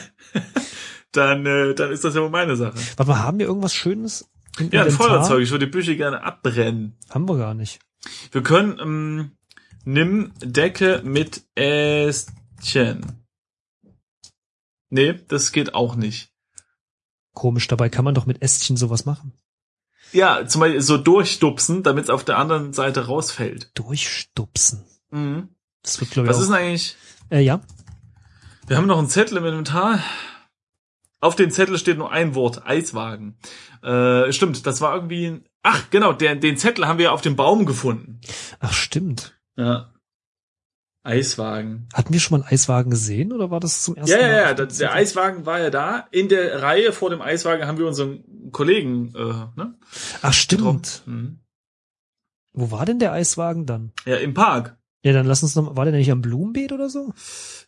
dann, 1.13 1.45
äh, 1.45 1.75
dann 1.75 1.93
ist 1.93 2.05
das 2.05 2.15
ja 2.15 2.23
wohl 2.23 2.31
meine 2.31 2.57
Sache. 2.57 2.79
Warte 2.97 3.11
mal, 3.11 3.19
haben 3.19 3.39
wir 3.39 3.47
irgendwas 3.47 3.75
Schönes? 3.75 4.31
Im 4.59 4.71
Ja, 4.71 4.83
ein 4.83 4.89
Inventar? 4.89 5.09
Feuerzeug. 5.09 5.43
Ich 5.43 5.51
würde 5.51 5.67
die 5.67 5.73
Büsche 5.73 5.97
gerne 5.97 6.23
abbrennen. 6.23 6.97
Haben 7.11 7.29
wir 7.29 7.37
gar 7.37 7.53
nicht. 7.53 7.81
Wir 8.31 8.43
können, 8.43 8.79
ähm, 8.81 9.33
nimm 9.85 10.33
Decke 10.41 11.03
mit 11.05 11.43
Ästchen. 11.55 13.22
Nee, 14.93 15.15
das 15.29 15.53
geht 15.53 15.75
auch 15.75 15.97
nicht. 15.97 16.31
Komisch, 17.33 17.67
dabei 17.67 17.89
kann 17.89 18.05
man 18.05 18.15
doch 18.15 18.27
mit 18.27 18.43
Ästchen 18.43 18.77
sowas 18.77 19.07
machen. 19.07 19.33
Ja, 20.13 20.47
zum 20.47 20.61
Beispiel 20.61 20.83
so 20.83 20.99
durchdupsen, 20.99 21.83
damit 21.83 22.05
es 22.05 22.11
auf 22.11 22.25
der 22.25 22.37
anderen 22.37 22.75
Seite 22.75 23.07
rausfällt. 23.07 23.71
Durchstupsen. 23.73 24.85
Mhm. 25.09 25.49
Das 25.83 25.99
wird, 25.99 26.11
glaube 26.11 26.27
ich, 26.27 26.31
Was 26.31 26.43
ist 26.43 26.49
denn 26.49 26.57
eigentlich? 26.57 26.97
Äh, 27.31 27.41
ja. 27.41 27.63
Wir 28.67 28.77
haben 28.77 28.87
noch 28.87 28.99
einen 28.99 29.09
Zettel 29.09 29.39
im 29.39 29.47
Inventar. 29.47 30.01
Auf 31.21 31.37
dem 31.37 31.51
Zettel 31.51 31.79
steht 31.79 31.97
nur 31.97 32.13
ein 32.13 32.35
Wort, 32.35 32.67
Eiswagen. 32.67 33.39
Äh, 33.83 34.31
stimmt, 34.31 34.67
das 34.67 34.83
war 34.83 34.95
irgendwie 34.95 35.27
ein, 35.29 35.45
ach, 35.63 35.89
genau, 35.89 36.13
der, 36.13 36.37
den 36.37 36.59
Zettel 36.59 36.87
haben 36.87 36.99
wir 36.99 37.15
auf 37.15 37.23
dem 37.23 37.35
Baum 37.35 37.65
gefunden. 37.65 38.21
Ach, 38.61 38.75
stimmt. 38.75 39.41
Ja. 39.57 39.92
Eiswagen. 41.05 41.89
Hatten 41.93 42.13
wir 42.13 42.21
schon 42.21 42.39
mal 42.39 42.45
einen 42.45 42.53
Eiswagen 42.55 42.91
gesehen 42.91 43.33
oder 43.33 43.51
war 43.51 43.59
das 43.61 43.83
zum 43.83 43.97
ersten 43.97 44.13
Ja, 44.13 44.19
Mal? 44.23 44.31
ja, 44.31 44.37
ja, 44.43 44.55
das, 44.55 44.79
der 44.79 44.93
Eiswagen 44.95 45.47
war 45.47 45.61
ja 45.61 45.71
da. 45.71 46.07
In 46.13 46.29
der 46.29 46.63
Reihe 46.63 46.93
vor 46.93 47.11
dem 47.11 47.21
Eiswagen 47.21 47.67
haben 47.67 47.79
wir 47.79 47.87
unseren 47.87 48.23
Kollegen, 48.53 49.13
äh, 49.17 49.59
ne? 49.61 49.75
Ach, 50.23 50.33
stimmt. 50.33 51.03
Mhm. 51.07 51.39
Wo 52.53 52.71
war 52.71 52.85
denn 52.87 52.99
der 52.99 53.13
Eiswagen 53.13 53.67
dann? 53.67 53.93
Ja, 54.05 54.17
im 54.17 54.35
Park. 54.35 54.77
Ja, 55.05 55.13
dann 55.13 55.27
lass 55.27 55.43
uns 55.43 55.57
noch, 55.57 55.75
war 55.77 55.85
der 55.85 55.95
nicht 55.95 56.13
am 56.13 56.23
Blumenbeet 56.23 56.71
oder 56.73 56.89
so? 56.89 57.13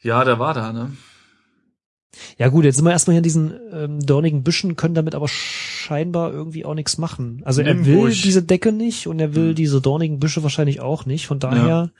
Ja, 0.01 0.23
der 0.25 0.39
war 0.39 0.55
da, 0.55 0.73
ne? 0.73 0.93
Ja 2.39 2.47
gut, 2.49 2.65
jetzt 2.65 2.77
sind 2.77 2.85
wir 2.85 2.93
erstmal 2.93 3.15
hier 3.15 3.19
in 3.19 3.25
diesen 3.25 3.55
ähm, 3.73 4.01
dornigen 4.07 4.45
Büschen, 4.45 4.77
können 4.77 4.95
damit 4.95 5.17
aber 5.17 5.27
scheinbar 5.27 6.33
irgendwie 6.33 6.65
auch 6.65 6.75
nichts 6.75 6.97
machen. 6.99 7.43
Also 7.45 7.63
er 7.63 7.75
Nimm 7.75 7.87
will 7.87 7.97
Busch. 7.97 8.23
diese 8.23 8.45
Decke 8.45 8.71
nicht 8.71 9.09
und 9.09 9.19
er 9.19 9.35
will 9.35 9.49
Hm. 9.49 9.55
diese 9.57 9.81
dornigen 9.81 10.21
Büsche 10.21 10.45
wahrscheinlich 10.45 10.81
auch 10.81 11.07
nicht. 11.07 11.27
Von 11.27 11.41
daher 11.41 11.57
zusammengeknüpft 11.65 11.95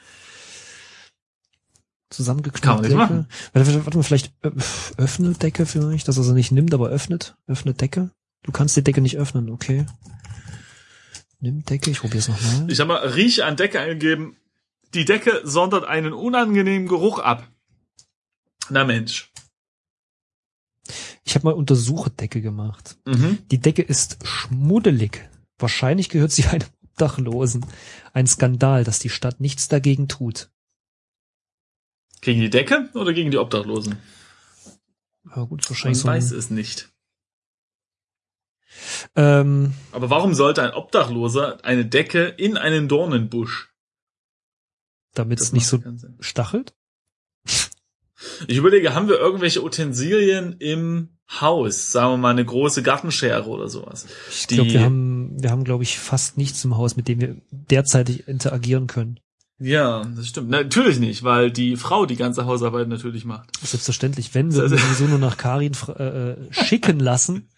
Nicht 2.83 2.93
Decke. 2.93 2.97
machen. 2.97 3.29
Warte, 3.53 3.85
warte, 3.85 3.97
mal, 3.99 4.03
vielleicht 4.03 4.33
äh, 4.43 4.51
öffne 4.97 5.33
Decke 5.33 5.67
vielleicht, 5.67 6.09
dass 6.09 6.17
er 6.17 6.25
sie 6.25 6.35
nicht 6.35 6.53
nimmt, 6.53 6.75
aber 6.75 6.89
öffnet. 6.89 7.37
Öffnet 7.47 7.81
Decke. 7.81 8.11
Du 8.43 8.53
kannst 8.53 8.77
die 8.77 8.85
Decke 8.85 9.01
nicht 9.01 9.17
öffnen, 9.17 9.51
okay. 9.51 9.87
Nimm 11.41 11.65
Decke, 11.65 11.91
ich 11.91 12.01
probier's 12.01 12.29
nochmal. 12.29 12.71
Ich 12.71 12.81
habe 12.81 12.89
mal 12.89 13.07
Rieche 13.09 13.45
an 13.45 13.57
Decke 13.57 13.81
eingegeben. 13.81 14.37
Die 14.95 15.05
Decke 15.05 15.41
sondert 15.45 15.85
einen 15.85 16.13
unangenehmen 16.13 16.89
Geruch 16.89 17.19
ab. 17.19 17.49
Na 18.71 18.85
Mensch. 18.85 19.33
Ich 21.25 21.35
habe 21.35 21.47
mal 21.47 21.55
Untersuchedecke 21.55 22.41
gemacht. 22.41 22.97
Mhm. 23.07 23.39
Die 23.51 23.61
Decke 23.61 23.83
ist 23.83 24.19
schmuddelig. 24.27 25.29
Wahrscheinlich 25.59 26.09
gehört 26.11 26.33
sie 26.33 26.45
einem 26.49 26.69
Obdachlosen. 26.83 27.67
Ein 28.13 28.27
Skandal, 28.27 28.85
dass 28.85 28.99
die 28.99 29.11
Stadt 29.11 29.41
nichts 29.41 29.69
dagegen 29.69 30.09
tut. 30.09 30.51
Gegen 32.25 32.41
die 32.41 32.51
Decke 32.51 32.89
oder 32.95 33.13
gegen 33.13 33.31
die 33.31 33.37
Obdachlosen? 33.39 33.99
Ja 35.37 35.43
gut, 35.45 35.61
Man 35.63 35.69
wahrscheinlich 35.71 35.99
so. 35.99 36.09
weiß 36.09 36.31
es 36.33 36.49
nicht. 36.51 36.91
ähm, 39.15 39.75
Aber 39.93 40.11
warum 40.11 40.35
sollte 40.35 40.63
ein 40.63 40.73
Obdachloser 40.73 41.65
eine 41.65 41.85
Decke 41.85 42.25
in 42.25 42.57
einen 42.57 42.89
Dornenbusch? 42.89 43.71
damit 45.13 45.39
Das 45.39 45.49
es 45.49 45.53
nicht 45.53 45.67
so 45.69 45.81
stachelt. 46.19 46.75
Ich 48.49 48.57
überlege, 48.57 48.95
haben 48.95 49.07
wir 49.09 49.19
irgendwelche 49.19 49.63
Utensilien 49.63 50.57
im 50.59 51.11
Haus? 51.31 51.93
Sagen 51.93 52.15
wir 52.15 52.17
mal 52.17 52.31
eine 52.31 52.45
große 52.45 52.83
Gartenschere 52.83 53.47
oder 53.49 53.69
sowas. 53.69 54.07
Ich 54.31 54.49
glaube, 54.49 54.73
wir 54.73 54.81
haben, 54.83 55.41
wir 55.41 55.51
haben, 55.51 55.63
glaube 55.63 55.85
ich, 55.85 55.99
fast 55.99 56.37
nichts 56.37 56.65
im 56.65 56.77
Haus, 56.77 56.97
mit 56.97 57.07
dem 57.07 57.21
wir 57.21 57.37
derzeitig 57.51 58.27
interagieren 58.27 58.87
können. 58.89 59.21
Ja, 59.61 60.05
das 60.05 60.27
stimmt. 60.29 60.51
Natürlich 60.51 60.99
nicht, 60.99 61.23
weil 61.23 61.51
die 61.51 61.77
Frau 61.77 62.07
die 62.07 62.17
ganze 62.17 62.45
Hausarbeit 62.45 62.89
natürlich 62.89 63.25
macht. 63.25 63.51
Selbstverständlich, 63.65 64.35
wenn 64.35 64.53
wir 64.53 64.63
Also- 64.63 64.77
sowieso 64.77 65.05
nur 65.05 65.19
nach 65.19 65.37
Karin 65.37 65.73
äh, 65.97 66.03
äh, 66.33 66.37
schicken 66.51 66.99
lassen, 66.99 67.49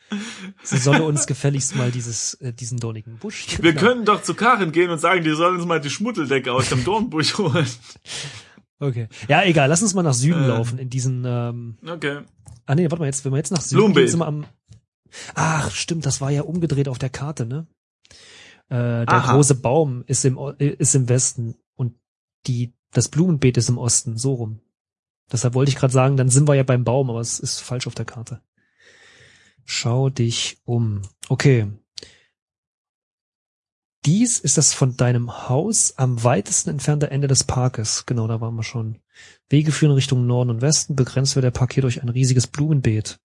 sie 0.62 0.76
solle 0.76 1.02
uns 1.04 1.26
gefälligst 1.26 1.74
mal 1.74 1.90
dieses, 1.90 2.34
äh, 2.34 2.52
diesen 2.52 2.78
dornigen 2.78 3.16
Busch. 3.18 3.46
Wir 3.62 3.74
können 3.74 4.04
doch 4.04 4.22
zu 4.22 4.34
Karin 4.34 4.72
gehen 4.72 4.90
und 4.90 4.98
sagen, 4.98 5.24
die 5.24 5.30
sollen 5.34 5.56
uns 5.56 5.64
mal 5.66 5.80
die 5.80 5.90
Schmuddeldecke 5.90 6.52
aus 6.52 6.68
dem 6.68 6.84
Dornbusch 6.84 7.38
holen. 7.38 7.66
Okay. 8.78 9.08
Ja, 9.28 9.42
egal, 9.44 9.68
lass 9.70 9.80
uns 9.82 9.94
mal 9.94 10.02
nach 10.02 10.12
Süden 10.14 10.44
Äh. 10.44 10.48
laufen, 10.48 10.78
in 10.78 10.90
diesen, 10.90 11.24
ähm, 11.26 11.78
Okay. 11.86 12.20
Ah 12.66 12.74
nee, 12.74 12.84
warte 12.90 12.98
mal 12.98 13.06
jetzt, 13.06 13.24
wenn 13.24 13.32
wir 13.32 13.38
jetzt 13.38 13.52
nach 13.52 13.60
Süden 13.62 13.94
gehen, 13.94 14.06
sind 14.08 14.18
wir 14.20 14.26
am 14.26 14.44
Ach, 15.34 15.70
stimmt, 15.70 16.04
das 16.04 16.20
war 16.20 16.30
ja 16.30 16.42
umgedreht 16.42 16.88
auf 16.88 16.98
der 16.98 17.08
Karte, 17.08 17.46
ne? 17.46 17.66
Äh, 18.68 19.06
der 19.06 19.08
Aha. 19.08 19.32
große 19.34 19.54
Baum 19.54 20.02
ist 20.06 20.24
im 20.24 20.36
äh, 20.58 20.66
ist 20.66 20.94
im 20.94 21.08
Westen 21.08 21.54
die 22.46 22.74
das 22.92 23.08
Blumenbeet 23.08 23.56
ist 23.56 23.68
im 23.68 23.78
Osten, 23.78 24.16
so 24.16 24.34
rum. 24.34 24.60
Deshalb 25.30 25.54
wollte 25.54 25.70
ich 25.70 25.76
gerade 25.76 25.92
sagen, 25.92 26.16
dann 26.16 26.28
sind 26.28 26.48
wir 26.48 26.54
ja 26.54 26.62
beim 26.62 26.84
Baum, 26.84 27.10
aber 27.10 27.20
es 27.20 27.40
ist 27.40 27.60
falsch 27.60 27.86
auf 27.86 27.94
der 27.94 28.04
Karte. 28.04 28.40
Schau 29.64 30.08
dich 30.08 30.58
um. 30.64 31.02
Okay. 31.28 31.66
Dies 34.04 34.38
ist 34.38 34.56
das 34.56 34.72
von 34.72 34.96
deinem 34.96 35.48
Haus 35.48 35.94
am 35.98 36.22
weitesten 36.22 36.70
entfernte 36.70 37.10
Ende 37.10 37.26
des 37.26 37.42
Parkes. 37.42 38.06
Genau, 38.06 38.28
da 38.28 38.40
waren 38.40 38.54
wir 38.54 38.62
schon. 38.62 39.00
Wege 39.48 39.72
führen 39.72 39.92
Richtung 39.92 40.28
Norden 40.28 40.50
und 40.50 40.62
Westen. 40.62 40.94
Begrenzt 40.94 41.34
wird 41.34 41.44
der 41.44 41.50
Park 41.50 41.74
hier 41.74 41.80
durch 41.80 42.02
ein 42.02 42.08
riesiges 42.08 42.46
Blumenbeet. 42.46 43.18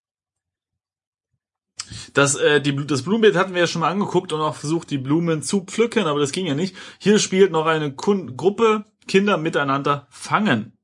Das, 2.14 2.34
äh, 2.34 2.60
die, 2.60 2.74
das 2.86 3.02
Blumenbeet 3.02 3.36
hatten 3.36 3.54
wir 3.54 3.60
ja 3.60 3.66
schon 3.68 3.80
mal 3.80 3.90
angeguckt 3.90 4.32
und 4.32 4.40
auch 4.40 4.56
versucht, 4.56 4.90
die 4.90 4.98
Blumen 4.98 5.42
zu 5.42 5.60
pflücken, 5.60 6.06
aber 6.06 6.18
das 6.18 6.32
ging 6.32 6.46
ja 6.46 6.54
nicht. 6.54 6.74
Hier 6.98 7.20
spielt 7.20 7.52
noch 7.52 7.66
eine 7.66 7.94
Kun 7.94 8.36
Gruppe 8.36 8.91
Kinder 9.06 9.36
miteinander 9.36 10.06
fangen. 10.10 10.78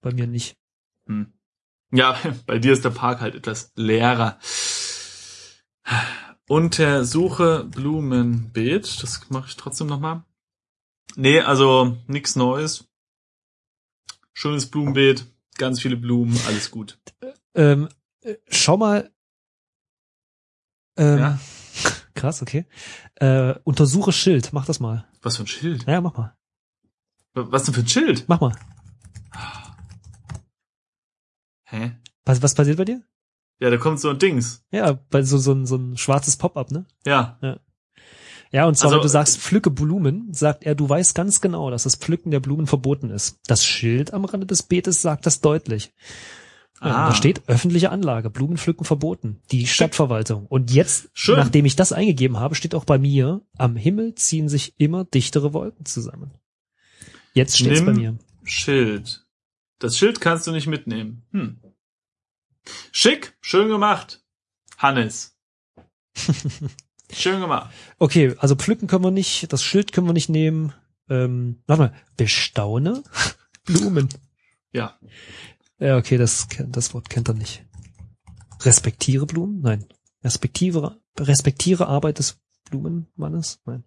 Bei 0.00 0.12
mir 0.12 0.26
nicht. 0.26 0.56
Hm. 1.06 1.32
Ja, 1.90 2.18
bei 2.46 2.58
dir 2.58 2.72
ist 2.72 2.84
der 2.84 2.90
Park 2.90 3.20
halt 3.20 3.34
etwas 3.34 3.72
leerer. 3.74 4.38
Untersuche 6.48 7.64
Blumenbeet. 7.64 9.02
Das 9.02 9.28
mache 9.30 9.48
ich 9.48 9.56
trotzdem 9.56 9.86
nochmal. 9.86 10.24
Nee, 11.16 11.40
also 11.40 11.96
nix 12.06 12.36
Neues. 12.36 12.88
Schönes 14.32 14.70
Blumenbeet, 14.70 15.26
ganz 15.56 15.80
viele 15.82 15.96
Blumen, 15.96 16.38
alles 16.46 16.70
gut. 16.70 16.98
Ähm, 17.54 17.88
äh, 18.20 18.36
schau 18.48 18.76
mal. 18.76 19.10
Ähm, 20.96 21.18
Ja. 21.18 21.40
Krass, 22.14 22.42
okay. 22.42 22.66
Äh, 23.16 23.54
untersuche 23.64 24.12
Schild. 24.12 24.52
Mach 24.52 24.64
das 24.66 24.80
mal. 24.80 25.08
Was 25.22 25.36
für 25.36 25.44
ein 25.44 25.48
Schild? 25.48 25.86
Ja, 25.86 26.00
mach 26.00 26.16
mal. 26.16 26.36
Was 27.34 27.64
denn 27.64 27.74
für 27.74 27.80
ein 27.80 27.88
Schild? 27.88 28.24
Mach 28.28 28.40
mal. 28.40 28.54
Hä? 31.64 31.92
Was, 32.24 32.42
was 32.42 32.54
passiert 32.54 32.78
bei 32.78 32.84
dir? 32.84 33.02
Ja, 33.60 33.70
da 33.70 33.76
kommt 33.76 34.00
so 34.00 34.08
ein 34.10 34.18
Dings. 34.18 34.64
Ja, 34.70 34.92
bei 35.10 35.22
so, 35.22 35.38
so, 35.38 35.52
ein, 35.52 35.66
so 35.66 35.76
ein 35.76 35.96
schwarzes 35.96 36.36
Pop-up, 36.36 36.70
ne? 36.70 36.86
Ja. 37.06 37.38
Ja, 38.50 38.66
und 38.66 38.76
zwar, 38.76 38.86
Also, 38.88 38.96
wenn 38.98 39.02
du 39.02 39.08
sagst, 39.08 39.38
pflücke 39.40 39.70
Blumen, 39.70 40.32
sagt 40.32 40.64
er, 40.64 40.74
du 40.74 40.88
weißt 40.88 41.14
ganz 41.14 41.40
genau, 41.40 41.70
dass 41.70 41.82
das 41.82 41.96
Pflücken 41.96 42.30
der 42.30 42.40
Blumen 42.40 42.66
verboten 42.66 43.10
ist. 43.10 43.40
Das 43.46 43.64
Schild 43.64 44.14
am 44.14 44.24
Rande 44.24 44.46
des 44.46 44.62
Beetes 44.62 45.02
sagt 45.02 45.26
das 45.26 45.40
deutlich. 45.40 45.92
Ja, 46.80 46.86
Ah. 46.94 47.08
Da 47.08 47.14
steht 47.14 47.48
öffentliche 47.48 47.90
Anlage, 47.90 48.30
Blumenpflücken 48.30 48.86
verboten, 48.86 49.42
die 49.50 49.66
Stadtverwaltung. 49.66 50.46
Und 50.46 50.70
jetzt, 50.70 51.10
Schön. 51.12 51.36
nachdem 51.36 51.64
ich 51.64 51.74
das 51.74 51.92
eingegeben 51.92 52.38
habe, 52.38 52.54
steht 52.54 52.74
auch 52.76 52.84
bei 52.84 52.98
mir, 52.98 53.42
am 53.58 53.74
Himmel 53.74 54.14
ziehen 54.14 54.48
sich 54.48 54.78
immer 54.78 55.04
dichtere 55.04 55.52
Wolken 55.52 55.84
zusammen. 55.84 56.30
Jetzt 57.38 57.56
steht's 57.56 57.82
Nimm- 57.82 57.86
bei 57.86 57.92
mir. 57.92 58.18
Schild. 58.42 59.24
Das 59.78 59.96
Schild 59.96 60.20
kannst 60.20 60.48
du 60.48 60.50
nicht 60.50 60.66
mitnehmen. 60.66 61.22
Hm. 61.30 61.60
Schick, 62.90 63.36
schön 63.40 63.68
gemacht. 63.68 64.24
Hannes. 64.76 65.36
schön 67.12 67.40
gemacht. 67.40 67.72
Okay, 67.98 68.34
also 68.38 68.56
pflücken 68.56 68.88
können 68.88 69.04
wir 69.04 69.12
nicht, 69.12 69.52
das 69.52 69.62
Schild 69.62 69.92
können 69.92 70.08
wir 70.08 70.12
nicht 70.14 70.28
nehmen. 70.28 70.72
Ähm, 71.08 71.62
warte 71.68 71.82
mal, 71.82 71.94
bestaune 72.16 73.04
Blumen. 73.64 74.08
Ja. 74.72 74.98
Ja, 75.78 75.96
okay, 75.96 76.16
das, 76.18 76.48
das 76.66 76.92
Wort 76.92 77.08
kennt 77.08 77.28
er 77.28 77.34
nicht. 77.34 77.64
Respektiere 78.62 79.26
Blumen? 79.26 79.60
Nein. 79.60 79.86
Respektiere, 80.24 81.00
respektiere 81.16 81.86
Arbeit 81.86 82.18
des 82.18 82.40
Blumenmannes? 82.68 83.60
Nein. 83.64 83.84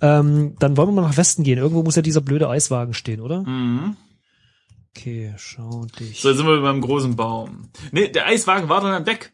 Ähm, 0.00 0.56
dann 0.58 0.76
wollen 0.76 0.88
wir 0.88 0.92
mal 1.02 1.08
nach 1.08 1.16
Westen 1.16 1.44
gehen. 1.44 1.58
Irgendwo 1.58 1.82
muss 1.82 1.96
ja 1.96 2.02
dieser 2.02 2.20
blöde 2.20 2.48
Eiswagen 2.48 2.94
stehen, 2.94 3.20
oder? 3.20 3.42
Mhm. 3.42 3.96
Okay, 4.96 5.34
schau 5.38 5.86
dich. 5.98 6.20
So, 6.20 6.28
jetzt 6.28 6.38
sind 6.38 6.46
wir 6.46 6.60
beim 6.60 6.80
großen 6.80 7.16
Baum. 7.16 7.70
Nee, 7.90 8.08
der 8.08 8.26
Eiswagen 8.26 8.68
war 8.68 8.80
dann 8.80 9.06
weg. 9.06 9.32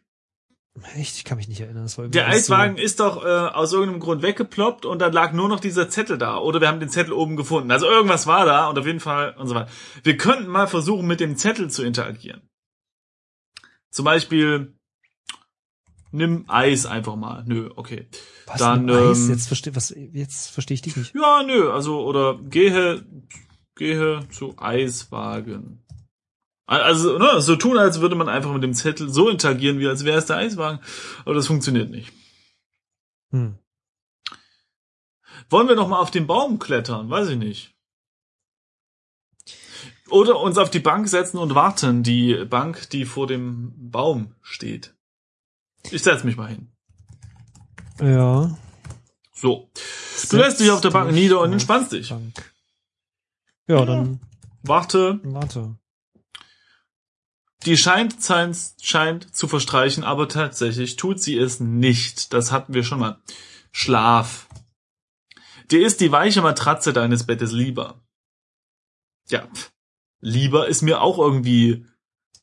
Echt? 0.96 1.16
Ich 1.16 1.24
kann 1.24 1.36
mich 1.36 1.48
nicht 1.48 1.60
erinnern. 1.60 1.88
Der 2.10 2.26
alles 2.26 2.46
so- 2.46 2.54
Eiswagen 2.54 2.78
ist 2.78 3.00
doch 3.00 3.22
äh, 3.24 3.28
aus 3.28 3.72
irgendeinem 3.72 4.00
Grund 4.00 4.22
weggeploppt 4.22 4.86
und 4.86 5.00
dann 5.00 5.12
lag 5.12 5.32
nur 5.32 5.48
noch 5.48 5.60
dieser 5.60 5.90
Zettel 5.90 6.16
da. 6.16 6.38
Oder 6.38 6.60
wir 6.60 6.68
haben 6.68 6.80
den 6.80 6.88
Zettel 6.88 7.12
oben 7.12 7.36
gefunden. 7.36 7.70
Also 7.70 7.86
irgendwas 7.86 8.26
war 8.26 8.46
da 8.46 8.68
und 8.68 8.78
auf 8.78 8.86
jeden 8.86 9.00
Fall 9.00 9.34
und 9.36 9.48
so 9.48 9.54
weiter. 9.54 9.68
Wir 10.04 10.16
könnten 10.16 10.46
mal 10.46 10.68
versuchen, 10.68 11.06
mit 11.06 11.20
dem 11.20 11.36
Zettel 11.36 11.68
zu 11.70 11.82
interagieren. 11.84 12.40
Zum 13.90 14.04
Beispiel, 14.04 14.78
nimm 16.12 16.44
Eis 16.48 16.86
einfach 16.86 17.16
mal. 17.16 17.44
Nö, 17.46 17.70
okay. 17.76 18.08
Was, 18.46 18.58
dann, 18.58 18.88
Eis? 18.90 19.20
ähm, 19.20 19.30
Jetzt 19.30 19.46
verstehe 19.46 19.76
was, 19.76 19.94
jetzt 20.12 20.50
verstehe 20.50 20.74
ich 20.74 20.82
dich 20.82 20.96
nicht. 20.96 21.14
Ja, 21.14 21.42
nö, 21.42 21.70
also, 21.70 22.04
oder 22.04 22.38
gehe, 22.38 23.04
gehe 23.76 24.28
zu 24.30 24.54
Eiswagen. 24.58 25.84
Also, 26.66 27.18
ne, 27.18 27.40
so 27.40 27.56
tun, 27.56 27.78
als 27.78 28.00
würde 28.00 28.14
man 28.14 28.28
einfach 28.28 28.52
mit 28.52 28.62
dem 28.62 28.74
Zettel 28.74 29.08
so 29.08 29.28
interagieren, 29.28 29.80
wie 29.80 29.88
als 29.88 30.04
wäre 30.04 30.18
es 30.18 30.26
der 30.26 30.36
Eiswagen. 30.36 30.78
Aber 31.24 31.34
das 31.34 31.48
funktioniert 31.48 31.90
nicht. 31.90 32.12
Hm. 33.32 33.58
Wollen 35.48 35.68
wir 35.68 35.74
noch 35.74 35.88
mal 35.88 35.98
auf 35.98 36.12
den 36.12 36.28
Baum 36.28 36.60
klettern? 36.60 37.10
Weiß 37.10 37.28
ich 37.28 37.38
nicht. 37.38 37.74
Oder 40.10 40.38
uns 40.40 40.58
auf 40.58 40.70
die 40.70 40.80
Bank 40.80 41.08
setzen 41.08 41.38
und 41.38 41.54
warten. 41.54 42.02
Die 42.02 42.44
Bank, 42.44 42.88
die 42.90 43.04
vor 43.04 43.26
dem 43.26 43.72
Baum 43.90 44.34
steht. 44.42 44.94
Ich 45.90 46.02
setz 46.02 46.24
mich 46.24 46.36
mal 46.36 46.48
hin. 46.48 46.72
Ja. 48.00 48.56
So. 49.32 49.70
Du 50.30 50.36
lässt 50.36 50.60
dich 50.60 50.70
auf 50.70 50.80
der 50.80 50.90
Bank 50.90 51.12
nieder 51.12 51.40
und 51.40 51.52
entspannst 51.52 51.92
dich. 51.92 52.10
Bank. 52.10 52.54
Ja, 53.66 53.84
dann 53.84 54.20
Warte. 54.62 55.20
warte. 55.22 55.76
Die 57.66 57.76
scheint, 57.76 58.16
scheint, 58.80 59.36
zu 59.36 59.48
verstreichen, 59.48 60.02
aber 60.02 60.28
tatsächlich 60.28 60.96
tut 60.96 61.20
sie 61.20 61.36
es 61.36 61.60
nicht. 61.60 62.32
Das 62.32 62.52
hatten 62.52 62.72
wir 62.72 62.84
schon 62.84 63.00
mal. 63.00 63.20
Schlaf. 63.70 64.48
Dir 65.70 65.86
ist 65.86 66.00
die 66.00 66.10
weiche 66.10 66.42
Matratze 66.42 66.92
deines 66.92 67.24
Bettes 67.26 67.52
lieber. 67.52 68.02
Ja, 69.28 69.46
lieber 70.20 70.68
ist 70.68 70.82
mir 70.82 71.00
auch 71.00 71.18
irgendwie 71.18 71.86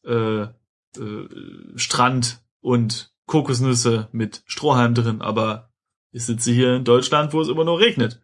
äh, 0.05 0.43
äh, 0.43 1.29
Strand 1.75 2.41
und 2.61 3.13
Kokosnüsse 3.27 4.07
mit 4.11 4.41
Strohhalm 4.47 4.95
drin, 4.95 5.21
aber 5.21 5.69
ich 6.11 6.25
sitze 6.25 6.51
hier 6.51 6.75
in 6.77 6.83
Deutschland, 6.85 7.33
wo 7.33 7.41
es 7.41 7.47
immer 7.49 7.63
nur 7.65 7.79
regnet. 7.79 8.21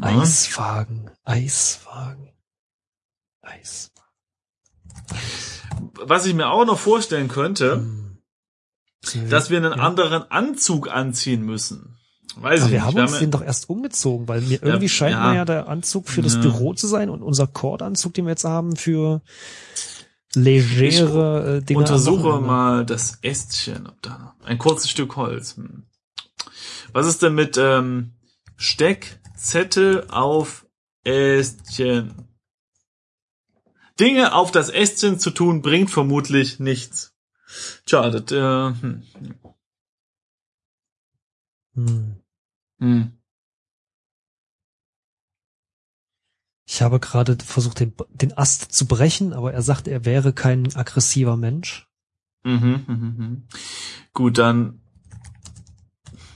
Eiswagen, 0.00 1.10
Eiswagen, 1.24 2.32
Eis. 3.40 3.92
Was 5.94 6.26
ich 6.26 6.34
mir 6.34 6.48
auch 6.50 6.66
noch 6.66 6.78
vorstellen 6.78 7.28
könnte, 7.28 7.76
Hm. 7.76 8.18
dass 9.30 9.50
wir 9.50 9.58
einen 9.58 9.72
Ja. 9.78 9.84
anderen 9.84 10.30
Anzug 10.30 10.88
anziehen 10.90 11.42
müssen. 11.42 11.96
Weiß 12.38 12.60
Aber 12.60 12.66
ich 12.66 12.72
wir 12.72 12.78
nicht. 12.80 12.86
haben 12.86 12.96
Wir 12.96 13.02
uns 13.04 13.12
haben- 13.12 13.20
den 13.20 13.30
doch 13.30 13.42
erst 13.42 13.70
umgezogen, 13.70 14.28
weil 14.28 14.42
mir 14.42 14.62
irgendwie 14.62 14.88
scheint 14.90 15.12
ja. 15.12 15.28
mir 15.30 15.36
ja 15.36 15.44
der 15.46 15.68
Anzug 15.68 16.08
für 16.08 16.20
das. 16.20 16.38
Büro 16.40 16.74
zu 16.74 16.86
sein 16.86 17.08
und 17.08 17.22
unser 17.22 17.46
Kordanzug, 17.46 18.12
den 18.12 18.26
wir 18.26 18.32
jetzt 18.32 18.44
haben, 18.44 18.76
für 18.76 19.22
legere 20.36 21.56
äh, 21.56 21.62
Dinge. 21.62 21.78
untersuche 21.80 22.24
Wochenende. 22.24 22.46
mal 22.46 22.86
das 22.86 23.18
Ästchen. 23.22 23.86
Ob 23.86 24.00
da 24.02 24.18
noch- 24.18 24.46
ein 24.46 24.58
kurzes 24.58 24.90
Stück 24.90 25.16
Holz. 25.16 25.56
Hm. 25.56 25.86
Was 26.92 27.06
ist 27.06 27.22
denn 27.22 27.34
mit 27.34 27.56
ähm, 27.58 28.12
Steckzettel 28.56 30.06
auf 30.08 30.66
Ästchen? 31.04 32.28
Dinge 33.98 34.34
auf 34.34 34.50
das 34.52 34.68
Ästchen 34.68 35.18
zu 35.18 35.30
tun, 35.30 35.62
bringt 35.62 35.90
vermutlich 35.90 36.60
nichts. 36.60 37.14
Tja, 37.86 38.10
das, 38.10 38.30
äh, 38.32 38.80
hm. 38.80 39.02
Hm. 41.74 42.16
Hm. 42.78 43.18
Ich 46.66 46.82
habe 46.82 46.98
gerade 46.98 47.38
versucht, 47.44 47.80
den, 47.80 47.94
den 48.10 48.36
Ast 48.36 48.72
zu 48.72 48.86
brechen, 48.86 49.32
aber 49.32 49.52
er 49.52 49.62
sagt, 49.62 49.86
er 49.86 50.04
wäre 50.04 50.32
kein 50.32 50.74
aggressiver 50.74 51.36
Mensch. 51.36 51.88
Mhm, 52.44 52.84
mhm, 52.86 53.14
mhm. 53.18 53.48
Gut, 54.12 54.38
dann 54.38 54.80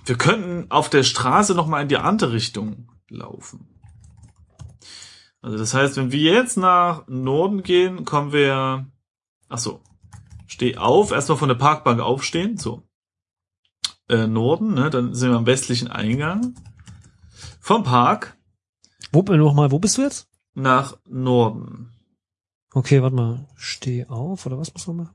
wir 0.06 0.16
könnten 0.16 0.70
auf 0.70 0.88
der 0.88 1.02
Straße 1.02 1.54
noch 1.54 1.66
mal 1.66 1.82
in 1.82 1.88
die 1.88 1.96
andere 1.96 2.32
Richtung 2.32 2.88
laufen. 3.08 3.68
Also 5.42 5.56
das 5.56 5.74
heißt, 5.74 5.96
wenn 5.96 6.12
wir 6.12 6.32
jetzt 6.32 6.56
nach 6.56 7.06
Norden 7.06 7.62
gehen, 7.62 8.04
kommen 8.04 8.32
wir 8.32 8.86
Ach 9.50 9.58
so. 9.58 9.82
Steh 10.46 10.78
auf, 10.78 11.10
erstmal 11.10 11.36
von 11.36 11.48
der 11.48 11.56
Parkbank 11.56 12.00
aufstehen, 12.00 12.56
so. 12.56 12.84
Äh, 14.08 14.26
Norden, 14.26 14.74
ne, 14.74 14.90
dann 14.90 15.14
sind 15.14 15.30
wir 15.30 15.36
am 15.36 15.46
westlichen 15.46 15.88
Eingang 15.88 16.54
vom 17.60 17.82
Park 17.82 18.36
Wo, 19.12 19.22
noch 19.22 19.54
mal, 19.54 19.70
wo 19.70 19.78
bist 19.78 19.98
du 19.98 20.02
jetzt? 20.02 20.26
nach 20.54 20.96
Norden. 21.08 21.92
Okay, 22.72 23.02
warte 23.02 23.14
mal. 23.16 23.48
Steh 23.56 24.06
auf, 24.06 24.46
oder 24.46 24.58
was 24.58 24.72
muss 24.74 24.86
man 24.86 24.96
machen? 24.96 25.14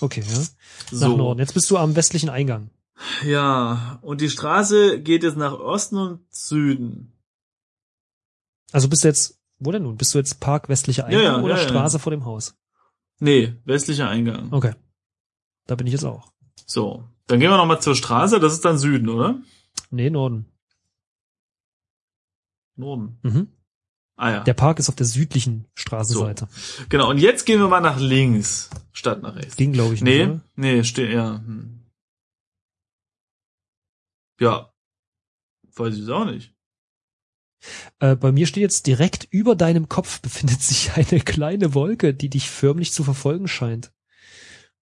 Okay, 0.00 0.22
ja. 0.26 0.38
Nach 0.38 0.46
So. 0.90 1.16
Norden. 1.16 1.40
Jetzt 1.40 1.54
bist 1.54 1.70
du 1.70 1.76
am 1.78 1.96
westlichen 1.96 2.28
Eingang. 2.30 2.70
Ja, 3.24 3.98
und 4.02 4.20
die 4.20 4.30
Straße 4.30 5.00
geht 5.00 5.22
jetzt 5.22 5.36
nach 5.36 5.52
Osten 5.52 5.96
und 5.98 6.20
Süden. 6.32 7.12
Also 8.72 8.88
bist 8.88 9.04
du 9.04 9.08
jetzt, 9.08 9.40
wo 9.58 9.72
denn 9.72 9.82
nun? 9.82 9.96
Bist 9.96 10.14
du 10.14 10.18
jetzt 10.18 10.40
Park 10.40 10.68
westlicher 10.68 11.06
Eingang 11.06 11.22
Ja, 11.22 11.36
ja, 11.38 11.42
oder 11.42 11.56
ja. 11.56 11.68
Straße 11.68 11.98
vor 11.98 12.10
dem 12.10 12.24
Haus? 12.24 12.56
Nee, 13.20 13.54
westlicher 13.64 14.08
Eingang. 14.08 14.52
Okay. 14.52 14.74
Da 15.66 15.74
bin 15.74 15.86
ich 15.86 15.92
jetzt 15.92 16.04
auch. 16.04 16.32
So, 16.66 17.04
dann 17.26 17.40
gehen 17.40 17.50
wir 17.50 17.56
noch 17.56 17.66
mal 17.66 17.80
zur 17.80 17.94
Straße, 17.96 18.38
das 18.40 18.52
ist 18.52 18.64
dann 18.64 18.78
Süden, 18.78 19.08
oder? 19.08 19.40
Nee, 19.90 20.10
Norden. 20.10 20.46
Norden. 22.76 23.18
Mhm. 23.22 23.48
Ah 24.16 24.30
ja. 24.30 24.44
Der 24.44 24.54
Park 24.54 24.78
ist 24.78 24.88
auf 24.88 24.94
der 24.94 25.06
südlichen 25.06 25.66
Straßenseite. 25.74 26.48
Genau, 26.88 27.10
und 27.10 27.18
jetzt 27.18 27.46
gehen 27.46 27.58
wir 27.58 27.68
mal 27.68 27.80
nach 27.80 27.98
links, 27.98 28.70
statt 28.92 29.22
nach 29.22 29.34
rechts. 29.34 29.56
Ging, 29.56 29.72
glaube 29.72 29.94
ich, 29.94 30.02
Nee, 30.02 30.26
nicht. 30.26 30.40
nee, 30.56 30.84
steht 30.84 31.12
ja. 31.12 31.38
Hm. 31.44 31.84
Ja. 34.40 34.72
Weiß 35.76 35.94
ich 35.96 36.02
es 36.02 36.08
auch 36.08 36.24
nicht. 36.26 36.54
Oder? 38.00 38.12
Äh, 38.12 38.16
bei 38.16 38.30
mir 38.30 38.46
steht 38.46 38.60
jetzt 38.62 38.86
direkt 38.86 39.24
über 39.30 39.56
deinem 39.56 39.88
Kopf 39.88 40.20
befindet 40.22 40.62
sich 40.62 40.92
eine 40.92 41.20
kleine 41.20 41.74
Wolke, 41.74 42.14
die 42.14 42.28
dich 42.28 42.50
förmlich 42.50 42.92
zu 42.92 43.02
verfolgen 43.04 43.48
scheint. 43.48 43.92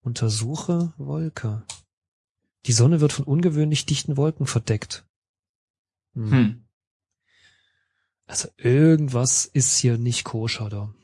Untersuche 0.02 0.92
Wolke. 0.98 1.64
Die 2.66 2.72
Sonne 2.72 3.00
wird 3.00 3.12
von 3.12 3.24
ungewöhnlich 3.24 3.86
dichten 3.86 4.16
Wolken 4.16 4.46
verdeckt. 4.46 5.06
Hm. 6.14 6.30
Hm. 6.30 6.61
Also 8.32 8.48
irgendwas 8.56 9.44
ist 9.44 9.76
hier 9.76 9.98
nicht 9.98 10.24
koscher 10.24 10.70
da. 10.70 10.94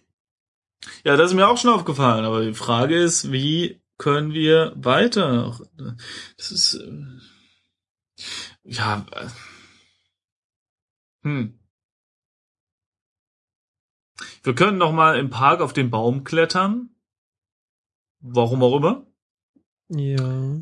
Ja, 1.05 1.19
das 1.19 1.31
ist 1.31 1.35
mir 1.37 1.47
auch 1.47 1.59
schon 1.59 1.75
aufgefallen, 1.75 2.25
aber 2.25 2.43
die 2.43 2.55
Frage 2.55 2.97
ist, 2.97 3.31
wie 3.31 3.83
können 3.99 4.33
wir 4.33 4.73
weiter? 4.77 5.61
Das 6.38 6.51
ist 6.51 6.73
äh, 6.73 7.05
ja 8.64 9.05
äh, 9.12 9.29
hm. 11.21 11.59
Wir 14.43 14.55
können 14.55 14.79
noch 14.79 14.93
mal 14.93 15.19
im 15.19 15.29
Park 15.29 15.61
auf 15.61 15.75
den 15.75 15.91
Baum 15.91 16.25
klettern. 16.25 16.88
Warum 18.21 18.62
auch 18.62 18.79
immer. 18.79 19.07
Ja. 19.91 20.57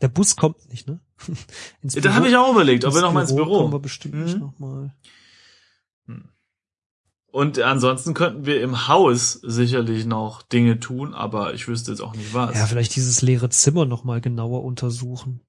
Der 0.00 0.08
Bus 0.08 0.34
kommt 0.34 0.68
nicht, 0.70 0.88
ne? 0.88 0.98
Da 1.82 2.14
habe 2.14 2.26
ich 2.28 2.36
auch 2.36 2.50
überlegt, 2.50 2.84
ob 2.84 2.94
wir 2.94 3.00
noch 3.00 3.12
mal 3.12 3.20
ins 3.22 3.36
Büro. 3.36 3.58
Kommen 3.60 3.74
wir 3.74 3.78
bestimmt 3.78 4.14
nicht 4.16 4.34
Mhm. 4.34 4.40
noch 4.40 4.58
mal. 4.58 4.92
Und 7.30 7.58
ansonsten 7.60 8.14
könnten 8.14 8.46
wir 8.46 8.62
im 8.62 8.88
Haus 8.88 9.32
sicherlich 9.34 10.06
noch 10.06 10.42
Dinge 10.42 10.80
tun, 10.80 11.12
aber 11.14 11.52
ich 11.54 11.68
wüsste 11.68 11.90
jetzt 11.90 12.00
auch 12.00 12.14
nicht 12.16 12.32
was. 12.32 12.56
Ja, 12.56 12.66
vielleicht 12.66 12.96
dieses 12.96 13.20
leere 13.22 13.50
Zimmer 13.50 13.84
noch 13.84 14.02
mal 14.04 14.20
genauer 14.20 14.64
untersuchen. 14.64 15.40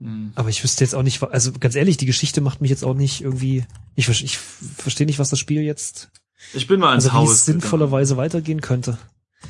Hm. 0.00 0.32
Aber 0.36 0.48
ich 0.48 0.62
wüsste 0.62 0.84
jetzt 0.84 0.94
auch 0.94 1.02
nicht, 1.02 1.22
also 1.22 1.52
ganz 1.52 1.74
ehrlich, 1.74 1.96
die 1.96 2.06
Geschichte 2.06 2.40
macht 2.40 2.60
mich 2.60 2.70
jetzt 2.70 2.84
auch 2.84 2.94
nicht 2.94 3.20
irgendwie, 3.20 3.64
ich, 3.96 4.08
ich 4.08 4.38
verstehe 4.38 5.06
nicht, 5.06 5.18
was 5.18 5.30
das 5.30 5.38
Spiel 5.40 5.62
jetzt, 5.62 6.10
Ich 6.52 6.66
bin 6.68 6.78
mal 6.80 6.94
ins 6.94 7.04
also 7.06 7.16
wie 7.16 7.20
Haus. 7.22 7.32
es 7.32 7.44
sinnvollerweise 7.46 8.16
weitergehen 8.16 8.60
könnte. 8.60 8.96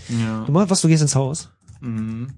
gegangen. 0.09 0.47
Du 0.47 0.53
mal, 0.53 0.68
was, 0.70 0.81
du 0.81 0.88
gehst 0.88 1.03
ins 1.03 1.14
Haus? 1.14 1.51
Ja. 1.83 1.88
Mhm. 1.88 2.33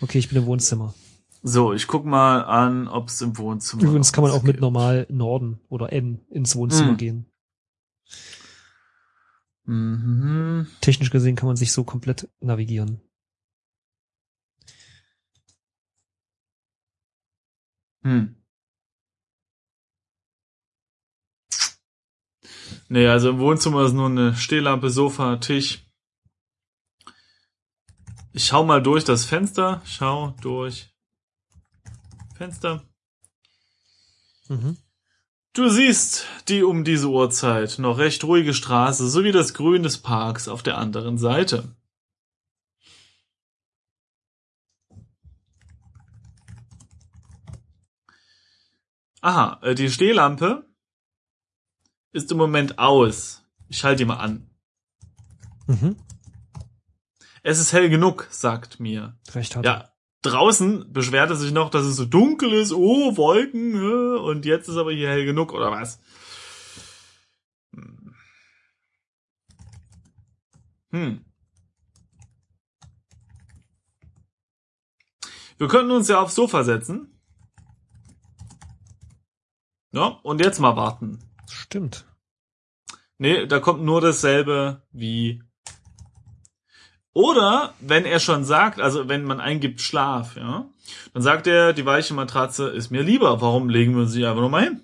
Okay, 0.00 0.18
ich 0.18 0.28
bin 0.28 0.38
im 0.38 0.46
Wohnzimmer. 0.46 0.94
So, 1.42 1.72
ich 1.72 1.86
guck 1.86 2.04
mal 2.04 2.42
an, 2.42 2.86
ob 2.86 3.08
es 3.08 3.20
im 3.22 3.36
Wohnzimmer. 3.38 3.82
Übrigens 3.82 4.12
kann 4.12 4.22
man 4.22 4.30
auch 4.32 4.42
mit 4.42 4.60
normal 4.60 5.06
Norden 5.10 5.60
oder 5.68 5.92
N 5.92 6.20
ins 6.30 6.54
Wohnzimmer 6.56 6.92
Mhm. 6.92 6.96
gehen. 6.96 7.26
Mhm. 9.66 10.68
Technisch 10.80 11.10
gesehen 11.10 11.36
kann 11.36 11.48
man 11.48 11.56
sich 11.56 11.72
so 11.72 11.84
komplett 11.84 12.28
navigieren. 12.40 13.00
Hm. 18.02 18.36
Nee, 22.88 23.08
also 23.08 23.30
im 23.30 23.40
Wohnzimmer 23.40 23.84
ist 23.84 23.94
nur 23.94 24.06
eine 24.06 24.36
Stehlampe, 24.36 24.90
Sofa, 24.90 25.36
Tisch. 25.38 25.84
Ich 28.32 28.46
schau 28.46 28.64
mal 28.64 28.80
durch 28.80 29.02
das 29.02 29.24
Fenster. 29.24 29.82
Schau 29.84 30.36
durch 30.40 30.94
Fenster. 32.36 32.84
Mhm. 34.48 34.76
Du 35.56 35.70
siehst 35.70 36.26
die 36.48 36.62
um 36.62 36.84
diese 36.84 37.08
Uhrzeit 37.08 37.78
noch 37.78 37.96
recht 37.96 38.22
ruhige 38.24 38.52
Straße 38.52 39.08
sowie 39.08 39.32
das 39.32 39.54
Grün 39.54 39.82
des 39.82 39.96
Parks 39.96 40.48
auf 40.48 40.62
der 40.62 40.76
anderen 40.76 41.16
Seite. 41.16 41.74
Aha, 49.22 49.58
äh, 49.62 49.74
die 49.74 49.88
Stehlampe 49.88 50.68
ist 52.12 52.30
im 52.30 52.36
Moment 52.36 52.78
aus. 52.78 53.42
Ich 53.68 53.78
schalte 53.78 53.96
die 53.96 54.04
mal 54.04 54.18
an. 54.18 54.50
Mhm. 55.66 55.96
Es 57.42 57.58
ist 57.58 57.72
hell 57.72 57.88
genug, 57.88 58.28
sagt 58.30 58.78
mir. 58.78 59.18
Recht 59.32 59.56
hat. 59.56 59.64
Ja, 59.64 59.95
draußen 60.26 60.92
beschwert 60.92 61.30
er 61.30 61.36
sich 61.36 61.52
noch, 61.52 61.70
dass 61.70 61.84
es 61.84 61.96
so 61.96 62.04
dunkel 62.04 62.52
ist. 62.52 62.72
Oh, 62.72 63.16
Wolken. 63.16 64.18
Und 64.18 64.44
jetzt 64.44 64.68
ist 64.68 64.76
aber 64.76 64.92
hier 64.92 65.08
hell 65.08 65.24
genug, 65.24 65.52
oder 65.52 65.70
was? 65.70 66.00
Hm. 67.74 68.14
Hm. 70.90 71.24
Wir 75.58 75.68
könnten 75.68 75.90
uns 75.90 76.08
ja 76.08 76.20
aufs 76.20 76.34
Sofa 76.34 76.64
setzen. 76.64 77.18
Ja, 79.92 80.20
und 80.22 80.40
jetzt 80.40 80.58
mal 80.58 80.76
warten. 80.76 81.18
Stimmt. 81.50 82.06
Nee, 83.18 83.46
da 83.46 83.60
kommt 83.60 83.82
nur 83.82 84.00
dasselbe 84.00 84.82
wie. 84.92 85.42
Oder 87.16 87.72
wenn 87.80 88.04
er 88.04 88.20
schon 88.20 88.44
sagt, 88.44 88.78
also 88.78 89.08
wenn 89.08 89.24
man 89.24 89.40
eingibt 89.40 89.80
Schlaf, 89.80 90.36
ja, 90.36 90.66
dann 91.14 91.22
sagt 91.22 91.46
er, 91.46 91.72
die 91.72 91.86
weiche 91.86 92.12
Matratze 92.12 92.68
ist 92.68 92.90
mir 92.90 93.02
lieber. 93.02 93.40
Warum 93.40 93.70
legen 93.70 93.96
wir 93.96 94.04
sie 94.06 94.26
einfach 94.26 94.42
nochmal 94.42 94.64
hin? 94.64 94.82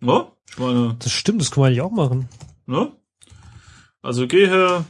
Ja, 0.00 0.32
ich 0.50 0.58
meine, 0.58 0.96
Das 0.98 1.12
stimmt, 1.12 1.40
das 1.40 1.52
kann 1.52 1.60
man 1.60 1.68
eigentlich 1.68 1.82
auch 1.82 1.92
machen. 1.92 2.28
ne? 2.66 2.90
Also 4.02 4.26
gehe. 4.26 4.84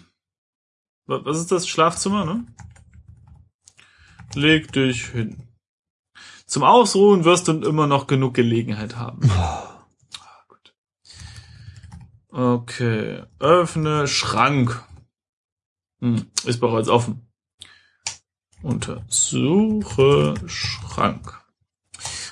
wa- 1.07 1.21
Was 1.25 1.39
ist 1.39 1.53
das? 1.53 1.69
Schlafzimmer, 1.69 2.25
ne? 2.25 2.47
Leg 4.35 4.73
dich 4.73 5.09
hin. 5.09 5.43
Zum 6.47 6.63
Ausruhen 6.63 7.25
wirst 7.27 7.49
du 7.49 7.53
immer 7.61 7.87
noch 7.87 8.07
genug 8.07 8.33
Gelegenheit 8.33 8.97
haben. 8.97 9.31
Okay. 12.39 13.25
Öffne 13.41 14.07
Schrank. 14.07 14.85
Hm, 16.01 16.27
ist 16.45 16.61
bereits 16.61 16.89
offen. 16.89 17.27
Untersuche 18.63 20.35
Schrank. 20.47 21.35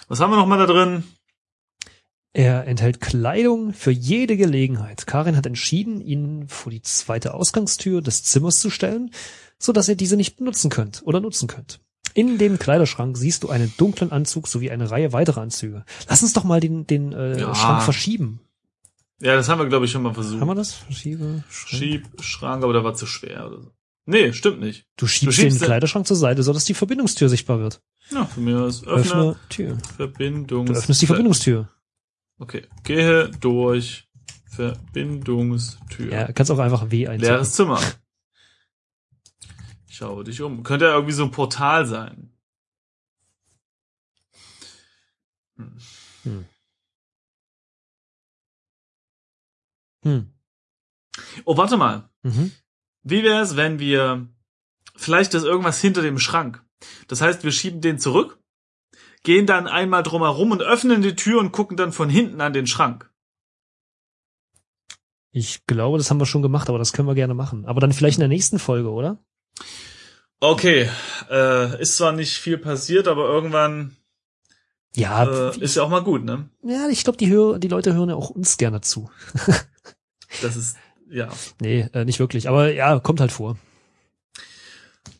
Was 0.07 0.21
haben 0.21 0.31
wir 0.31 0.37
noch 0.37 0.47
mal 0.47 0.65
da 0.65 0.67
drin? 0.67 1.03
Er 2.33 2.69
enthält 2.69 3.01
Kleidung 3.01 3.73
für 3.73 3.91
jede 3.91 4.37
Gelegenheit. 4.37 5.09
Karin 5.09 5.37
hat 5.37 5.47
entschieden, 5.47 6.01
ihn 6.01 6.47
vor 6.47 6.71
die 6.71 6.83
zweite 6.83 7.35
Ausgangstür 7.35 8.01
des 8.01 8.23
Zimmers 8.23 8.61
zu 8.61 8.71
stellen, 8.71 9.11
so 9.59 9.73
dass 9.73 9.89
ihr 9.89 9.97
diese 9.97 10.17
nicht 10.17 10.37
benutzen 10.37 10.71
könnt 10.71 11.03
oder 11.05 11.19
nutzen 11.19 11.49
könnt. 11.49 11.81
In 12.15 12.39
dem 12.39 12.61
Kleiderschrank 12.61 13.17
siehst 13.17 13.43
du 13.43 13.49
einen 13.49 13.73
dunklen 13.77 14.13
Anzug 14.13 14.47
sowie 14.47 14.71
eine 14.71 14.89
Reihe 14.89 15.13
weiterer 15.13 15.41
Anzüge. 15.41 15.85
Lass 16.09 16.23
uns 16.23 16.33
doch 16.33 16.45
mal 16.45 16.61
den, 16.61 16.87
den 16.87 17.13
äh, 17.13 17.41
Ja. 17.41 17.55
Schrank 17.57 17.83
verschieben. 17.83 18.41
Ja, 19.21 19.35
das 19.35 19.49
haben 19.49 19.59
wir, 19.59 19.67
glaube 19.67 19.87
ich, 19.87 19.91
schon 19.93 20.03
mal 20.03 20.13
versucht. 20.13 20.41
Haben 20.41 20.49
wir 20.49 20.55
das? 20.55 20.75
Verschiebe. 20.75 21.43
Schrank. 21.49 21.69
Schieb, 21.83 22.23
Schrank, 22.23 22.63
aber 22.65 22.73
der 22.75 22.85
war 22.85 22.95
zu 22.95 23.07
schwer 23.07 23.47
oder 23.47 23.63
so. 23.63 23.73
Nee, 24.05 24.33
stimmt 24.33 24.61
nicht. 24.61 24.87
Du 24.97 25.07
schiebst, 25.07 25.27
Du 25.27 25.33
schiebst 25.33 25.57
den 25.57 25.61
den- 25.61 25.67
Kleiderschrank 25.67 26.07
zur 26.07 26.17
Seite, 26.17 26.43
so 26.43 26.53
dass 26.53 26.65
die 26.65 26.75
Verbindungstür 26.75 27.29
sichtbar 27.29 27.59
wird. 27.59 27.83
Ja, 28.11 28.25
für 28.27 28.41
mich 28.41 28.55
ist 28.55 28.87
öffne, 28.87 29.01
Öffne 29.01 29.37
Tür. 29.49 29.79
Verbindungs... 29.97 30.71
Du 30.71 30.77
öffnest 30.77 31.03
die 31.03 31.07
Verbindungstür. 31.07 31.69
Okay. 32.39 32.67
Gehe 32.85 33.31
durch 33.41 34.07
Verbindungstür. 34.51 36.13
Ja, 36.13 36.31
kannst 36.33 36.53
auch 36.53 36.59
einfach 36.59 36.91
W 36.91 37.09
eintippen. 37.09 37.35
Leeres 37.35 37.53
Zimmer. 37.55 37.81
Schau 39.89 40.23
dich 40.23 40.41
um. 40.43 40.63
Könnte 40.63 40.85
ja 40.85 40.93
irgendwie 40.93 41.15
so 41.15 41.25
ein 41.25 41.31
Portal 41.31 41.87
sein. 41.87 42.33
Hm. 45.57 46.45
Oh, 51.45 51.57
warte 51.57 51.77
mal. 51.77 52.09
Mhm. 52.23 52.53
Wie 53.03 53.23
wäre 53.23 53.43
es, 53.43 53.57
wenn 53.57 53.79
wir 53.79 54.29
vielleicht 54.97 55.35
ist 55.35 55.45
irgendwas 55.45 55.81
hinter 55.81 56.03
dem 56.03 56.19
Schrank. 56.19 56.65
Das 57.09 57.21
heißt, 57.21 57.45
wir 57.45 57.53
schieben 57.53 57.81
den 57.81 57.99
zurück, 57.99 58.39
gehen 59.23 59.47
dann 59.47 59.67
einmal 59.67 60.03
drumherum 60.03 60.51
und 60.51 60.63
öffnen 60.63 61.03
die 61.03 61.17
Tür 61.17 61.41
und 61.41 61.53
gucken 61.53 61.77
dann 61.77 61.93
von 61.93 62.09
hinten 62.09 62.41
an 62.41 62.53
den 62.53 62.67
Schrank. 62.67 63.11
Ich 65.33 65.67
glaube, 65.67 65.99
das 65.99 66.11
haben 66.11 66.21
wir 66.21 66.27
schon 66.27 66.43
gemacht, 66.43 66.69
aber 66.69 66.79
das 66.79 66.93
können 66.93 67.09
wir 67.09 67.15
gerne 67.15 67.35
machen. 67.35 67.67
Aber 67.67 67.81
dann 67.81 67.93
vielleicht 67.93 68.17
in 68.17 68.21
der 68.21 68.29
nächsten 68.29 68.59
Folge, 68.59 68.91
oder? 68.91 69.19
Okay, 70.41 70.89
äh, 71.31 71.81
ist 71.81 71.97
zwar 71.97 72.13
nicht 72.13 72.37
viel 72.39 72.59
passiert, 72.59 73.09
aber 73.09 73.29
irgendwann 73.29 73.97
Ja, 74.95 75.51
äh, 75.51 75.59
ist 75.59 75.77
ja 75.77 75.83
auch 75.83 75.91
mal 75.91 76.03
gut, 76.03 76.25
ne? 76.25 76.49
ja, 76.63 76.89
ich 76.89 77.05
glaube, 77.05 77.19
die, 77.19 77.29
hör 77.29 77.59
die 77.59 77.69
Leute 77.69 77.95
hören 77.95 78.09
ja 78.09 78.15
auch 78.15 78.31
uns 78.31 78.57
gerne 78.57 78.81
zu. 78.81 79.11
Das 80.43 80.57
ist, 80.57 80.77
ja. 81.11 81.29
Nee, 81.61 81.89
äh, 81.93 82.05
nicht 82.05 82.19
wirklich. 82.19 82.49
Aber 82.49 82.73
ja, 82.73 82.99
kommt 83.01 83.21
halt 83.21 83.33
vor. 83.33 83.57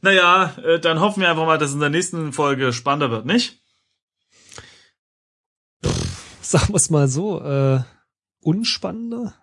Naja, 0.03 0.55
äh, 0.65 0.79
dann 0.79 1.01
hoffen 1.01 1.21
wir 1.21 1.31
einfach 1.31 1.47
mal, 1.47 1.59
dass 1.59 1.71
es 1.71 1.75
in 1.75 1.81
der 1.81 1.91
nächsten 1.91 2.33
Folge 2.33 2.73
spannender 2.73 3.11
wird, 3.11 3.27
nicht? 3.27 3.61
sagen 6.47 6.69
wir 6.73 6.77
es 6.77 6.91
mal 6.91 7.09
so, 7.09 7.41
äh, 7.43 7.81
unspannender 8.41 9.35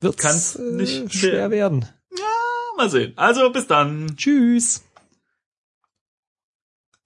wird 0.00 0.18
Kann's 0.18 0.56
äh, 0.56 0.72
nicht 0.72 1.14
schwer 1.14 1.50
werden. 1.50 1.86
Mal 2.76 2.90
sehen. 2.90 3.12
Also 3.16 3.50
bis 3.50 3.66
dann. 3.66 4.16
Tschüss. 4.16 4.84